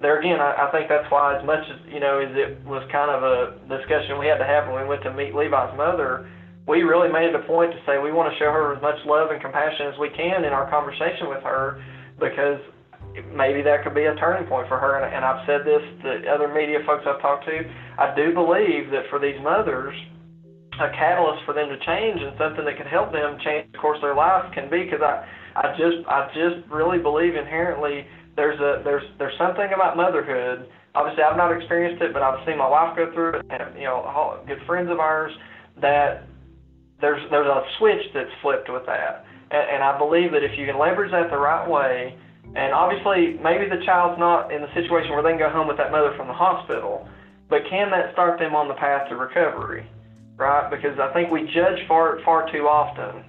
There 0.00 0.18
again, 0.20 0.38
I, 0.38 0.68
I 0.68 0.70
think 0.70 0.88
that's 0.88 1.10
why, 1.10 1.34
as 1.34 1.44
much 1.44 1.66
as 1.66 1.78
you 1.90 1.98
know, 1.98 2.22
as 2.22 2.30
it 2.30 2.62
was 2.62 2.86
kind 2.94 3.10
of 3.10 3.26
a 3.26 3.58
discussion 3.66 4.18
we 4.18 4.30
had 4.30 4.38
to 4.38 4.46
have 4.46 4.70
when 4.70 4.82
we 4.82 4.86
went 4.86 5.02
to 5.02 5.12
meet 5.12 5.34
Levi's 5.34 5.74
mother, 5.74 6.30
we 6.70 6.86
really 6.86 7.10
made 7.10 7.34
it 7.34 7.34
a 7.34 7.42
point 7.50 7.74
to 7.74 7.80
say 7.82 7.98
we 7.98 8.14
want 8.14 8.30
to 8.30 8.36
show 8.38 8.54
her 8.54 8.76
as 8.76 8.80
much 8.82 8.94
love 9.06 9.34
and 9.34 9.42
compassion 9.42 9.90
as 9.90 9.98
we 9.98 10.10
can 10.14 10.46
in 10.46 10.54
our 10.54 10.70
conversation 10.70 11.26
with 11.26 11.42
her, 11.42 11.82
because 12.20 12.62
maybe 13.34 13.58
that 13.62 13.82
could 13.82 13.94
be 13.94 14.06
a 14.06 14.14
turning 14.22 14.46
point 14.46 14.68
for 14.70 14.78
her. 14.78 15.02
And, 15.02 15.10
and 15.10 15.26
I've 15.26 15.42
said 15.50 15.66
this 15.66 15.82
to 16.06 16.30
other 16.30 16.46
media 16.46 16.78
folks 16.86 17.02
I've 17.02 17.18
talked 17.18 17.50
to. 17.50 17.58
I 17.98 18.14
do 18.14 18.30
believe 18.30 18.94
that 18.94 19.10
for 19.10 19.18
these 19.18 19.40
mothers, 19.42 19.98
a 20.78 20.94
catalyst 20.94 21.42
for 21.42 21.54
them 21.54 21.68
to 21.68 21.78
change 21.82 22.22
and 22.22 22.38
something 22.38 22.62
that 22.62 22.78
can 22.78 22.86
help 22.86 23.10
them 23.10 23.34
change 23.42 23.66
the 23.74 23.78
course 23.82 23.98
of 23.98 24.06
their 24.06 24.14
life 24.14 24.46
can 24.54 24.70
be 24.70 24.86
because 24.86 25.02
I 25.02 25.26
I 25.58 25.74
just 25.74 26.06
I 26.06 26.30
just 26.30 26.62
really 26.70 26.98
believe 27.02 27.34
inherently 27.34 28.06
there's 28.38 28.58
a 28.62 28.80
there's 28.86 29.02
there's 29.18 29.36
something 29.36 29.68
about 29.74 29.98
motherhood. 29.98 30.70
Obviously, 30.94 31.22
I've 31.22 31.36
not 31.36 31.50
experienced 31.50 32.00
it, 32.00 32.14
but 32.14 32.22
I've 32.22 32.40
seen 32.46 32.56
my 32.56 32.68
wife 32.70 32.96
go 32.96 33.10
through 33.12 33.42
it, 33.42 33.46
and 33.50 33.74
you 33.76 33.84
know, 33.84 34.06
good 34.46 34.62
friends 34.66 34.88
of 34.90 35.02
ours 35.02 35.34
that 35.82 36.24
there's 37.02 37.20
there's 37.30 37.50
a 37.50 37.60
switch 37.78 38.06
that's 38.14 38.30
flipped 38.40 38.70
with 38.70 38.86
that, 38.86 39.26
and, 39.50 39.64
and 39.76 39.80
I 39.82 39.98
believe 39.98 40.30
that 40.32 40.46
if 40.46 40.56
you 40.56 40.64
can 40.64 40.78
leverage 40.78 41.10
that 41.10 41.30
the 41.34 41.42
right 41.42 41.66
way, 41.66 42.16
and 42.54 42.72
obviously 42.72 43.36
maybe 43.42 43.66
the 43.66 43.82
child's 43.84 44.18
not 44.18 44.54
in 44.54 44.62
the 44.62 44.72
situation 44.72 45.12
where 45.12 45.22
they 45.26 45.34
can 45.34 45.42
go 45.42 45.50
home 45.50 45.66
with 45.66 45.76
that 45.76 45.90
mother 45.90 46.14
from 46.16 46.30
the 46.30 46.38
hospital, 46.38 47.06
but 47.50 47.66
can 47.68 47.90
that 47.90 48.14
start 48.14 48.38
them 48.38 48.54
on 48.54 48.70
the 48.70 48.78
path 48.78 49.10
to 49.10 49.16
recovery? 49.18 49.90
right? 50.38 50.70
Because 50.70 50.98
I 50.98 51.12
think 51.12 51.30
we 51.30 51.42
judge 51.52 51.82
far 51.86 52.18
far 52.24 52.50
too 52.50 52.64
often. 52.70 53.27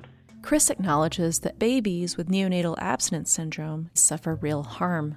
Chris 0.49 0.71
acknowledges 0.71 1.41
that 1.41 1.59
babies 1.59 2.17
with 2.17 2.27
neonatal 2.27 2.75
abstinence 2.79 3.31
syndrome 3.31 3.87
suffer 3.93 4.33
real 4.33 4.63
harm, 4.63 5.15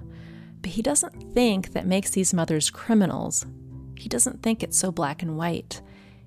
but 0.61 0.73
he 0.73 0.83
doesn't 0.83 1.33
think 1.33 1.73
that 1.73 1.87
makes 1.87 2.11
these 2.11 2.35
mothers 2.35 2.69
criminals. 2.69 3.47
He 3.97 4.11
doesn't 4.11 4.43
think 4.43 4.63
it's 4.63 4.77
so 4.77 4.93
black 4.93 5.23
and 5.23 5.39
white. 5.39 5.81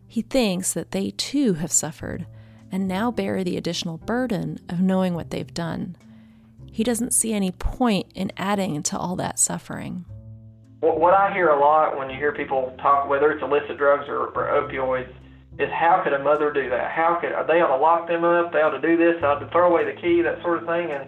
He 0.07 0.23
thinks 0.23 0.73
that 0.73 0.89
they 0.89 1.11
too 1.11 1.53
have 1.53 1.71
suffered 1.71 2.25
and 2.71 2.87
now 2.87 3.11
bear 3.11 3.43
the 3.43 3.57
additional 3.57 3.99
burden 3.99 4.57
of 4.69 4.81
knowing 4.81 5.13
what 5.13 5.29
they've 5.29 5.53
done. 5.53 5.95
He 6.71 6.83
doesn't 6.83 7.13
see 7.13 7.31
any 7.31 7.51
point 7.51 8.11
in 8.15 8.31
adding 8.37 8.81
to 8.81 8.97
all 8.97 9.15
that 9.17 9.37
suffering. 9.37 10.05
What 10.79 11.13
I 11.13 11.31
hear 11.31 11.49
a 11.49 11.59
lot 11.59 11.95
when 11.95 12.09
you 12.09 12.15
hear 12.15 12.31
people 12.31 12.75
talk, 12.81 13.07
whether 13.07 13.29
it's 13.29 13.43
illicit 13.43 13.77
drugs 13.77 14.05
or, 14.07 14.29
or 14.29 14.67
opioids, 14.67 15.13
is 15.57 15.69
how 15.71 16.01
could 16.03 16.13
a 16.13 16.19
mother 16.19 16.51
do 16.51 16.69
that? 16.69 16.91
How 16.91 17.15
could 17.21 17.31
they 17.47 17.61
ought 17.61 17.71
to 17.71 17.81
lock 17.81 18.07
them 18.07 18.23
up? 18.23 18.51
They 18.51 18.59
ought 18.59 18.75
to 18.75 18.81
do 18.81 18.97
this. 18.97 19.15
They 19.21 19.27
ought 19.27 19.39
to 19.39 19.49
throw 19.51 19.71
away 19.71 19.85
the 19.85 19.99
key, 19.99 20.21
that 20.21 20.41
sort 20.41 20.59
of 20.59 20.67
thing. 20.67 20.91
And 20.91 21.07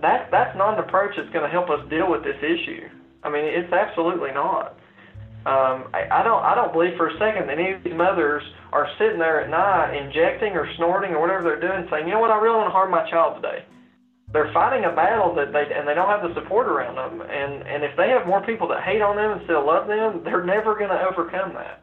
that 0.00 0.30
that's 0.30 0.56
not 0.56 0.78
an 0.78 0.84
approach 0.84 1.14
that's 1.16 1.28
going 1.30 1.44
to 1.44 1.50
help 1.50 1.68
us 1.68 1.80
deal 1.90 2.10
with 2.10 2.24
this 2.24 2.38
issue. 2.40 2.88
I 3.22 3.30
mean, 3.30 3.44
it's 3.44 3.72
absolutely 3.72 4.32
not. 4.32 4.78
Um, 5.44 5.90
I, 5.92 6.06
I 6.10 6.22
don't 6.22 6.42
I 6.42 6.54
don't 6.54 6.72
believe 6.72 6.96
for 6.96 7.08
a 7.08 7.18
second 7.18 7.48
that 7.48 7.58
any 7.58 7.72
of 7.72 7.82
these 7.82 7.94
mothers 7.94 8.42
are 8.72 8.88
sitting 8.96 9.18
there 9.18 9.42
at 9.42 9.50
night 9.50 9.98
injecting 9.98 10.54
or 10.54 10.70
snorting 10.76 11.12
or 11.12 11.20
whatever 11.20 11.42
they're 11.42 11.60
doing, 11.60 11.86
saying, 11.90 12.06
you 12.06 12.14
know 12.14 12.20
what, 12.20 12.30
I 12.30 12.38
really 12.38 12.56
want 12.56 12.68
to 12.68 12.76
harm 12.76 12.90
my 12.90 13.08
child 13.10 13.42
today. 13.42 13.66
They're 14.32 14.52
fighting 14.54 14.86
a 14.86 14.94
battle 14.94 15.34
that 15.34 15.52
they 15.52 15.66
and 15.74 15.86
they 15.86 15.94
don't 15.94 16.08
have 16.08 16.22
the 16.22 16.32
support 16.40 16.68
around 16.68 16.94
them. 16.94 17.26
And 17.26 17.66
and 17.66 17.82
if 17.82 17.96
they 17.96 18.08
have 18.10 18.26
more 18.26 18.40
people 18.46 18.68
that 18.68 18.82
hate 18.82 19.02
on 19.02 19.16
them 19.16 19.32
and 19.32 19.40
still 19.44 19.66
love 19.66 19.88
them, 19.88 20.22
they're 20.24 20.44
never 20.44 20.78
going 20.78 20.90
to 20.90 21.02
overcome 21.10 21.54
that. 21.54 21.82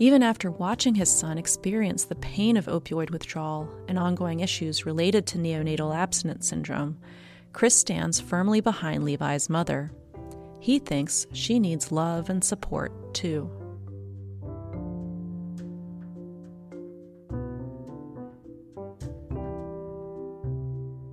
Even 0.00 0.24
after 0.24 0.50
watching 0.50 0.96
his 0.96 1.08
son 1.08 1.38
experience 1.38 2.04
the 2.04 2.16
pain 2.16 2.56
of 2.56 2.66
opioid 2.66 3.10
withdrawal 3.10 3.68
and 3.86 3.96
ongoing 3.96 4.40
issues 4.40 4.84
related 4.84 5.24
to 5.26 5.38
neonatal 5.38 5.94
abstinence 5.94 6.48
syndrome, 6.48 6.98
Chris 7.52 7.76
stands 7.76 8.20
firmly 8.20 8.60
behind 8.60 9.04
Levi's 9.04 9.48
mother. 9.48 9.92
He 10.58 10.80
thinks 10.80 11.28
she 11.32 11.60
needs 11.60 11.92
love 11.92 12.28
and 12.28 12.42
support 12.42 13.14
too. 13.14 13.48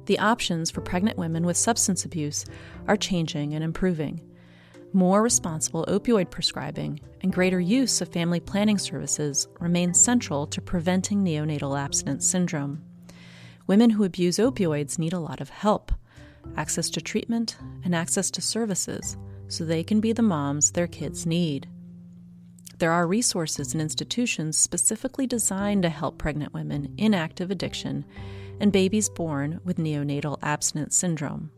The 0.08 0.18
options 0.18 0.72
for 0.72 0.82
pregnant 0.82 1.20
women 1.20 1.46
with 1.46 1.56
substance 1.56 2.04
abuse 2.04 2.46
are 2.88 2.98
changing 2.98 3.54
and 3.54 3.64
improving 3.64 4.22
more 4.94 5.22
responsible 5.22 5.86
opioid 5.88 6.30
prescribing 6.30 7.00
and 7.22 7.34
greater 7.34 7.60
use 7.60 8.02
of 8.02 8.10
family 8.10 8.40
planning 8.40 8.78
services 8.78 9.48
remain 9.60 9.94
central 9.94 10.48
to 10.48 10.62
preventing 10.62 11.24
neonatal 11.24 11.80
abstinence 11.80 12.28
syndrome. 12.28 12.84
Women 13.68 13.92
who 13.92 14.04
abuse 14.04 14.38
opioids 14.38 15.00
need 15.00 15.14
a 15.14 15.20
lot 15.20 15.40
of 15.40 15.50
help, 15.50 15.92
access 16.58 16.90
to 16.92 17.02
treatment, 17.02 17.58
and 17.84 17.96
access 17.96 18.32
to 18.32 18.42
services 18.42 19.18
so 19.48 19.64
they 19.64 19.84
can 19.84 20.00
be 20.00 20.14
the 20.14 20.22
moms 20.22 20.72
their 20.72 20.88
kids 20.88 21.26
need. 21.26 21.68
There 22.80 22.92
are 22.92 23.06
resources 23.06 23.74
and 23.74 23.82
institutions 23.82 24.58
specifically 24.58 25.28
designed 25.28 25.84
to 25.84 25.90
help 25.90 26.18
pregnant 26.18 26.54
women 26.54 26.94
in 26.98 27.14
active 27.14 27.52
addiction 27.52 28.06
and 28.60 28.72
babies 28.72 29.10
born 29.10 29.60
with 29.64 29.78
neonatal 29.78 30.40
abstinence 30.42 30.98
syndrome. 30.98 31.52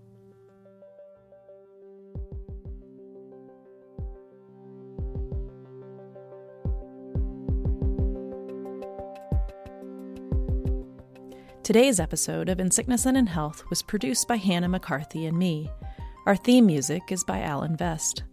Today's 11.63 11.99
episode 12.01 12.49
of 12.49 12.59
In 12.59 12.71
Sickness 12.71 13.05
and 13.05 13.15
in 13.15 13.27
Health 13.27 13.63
was 13.69 13.81
produced 13.81 14.27
by 14.27 14.35
Hannah 14.35 14.67
McCarthy 14.67 15.27
and 15.27 15.37
me. 15.37 15.71
Our 16.25 16.35
theme 16.35 16.65
music 16.65 17.03
is 17.09 17.23
by 17.23 17.39
Alan 17.39 17.77
Vest. 17.77 18.23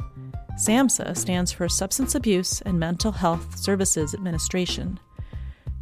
SAMHSA 0.54 1.16
stands 1.16 1.52
for 1.52 1.68
Substance 1.68 2.16
Abuse 2.16 2.60
and 2.62 2.80
Mental 2.80 3.12
Health 3.12 3.56
Services 3.56 4.12
Administration. 4.12 4.98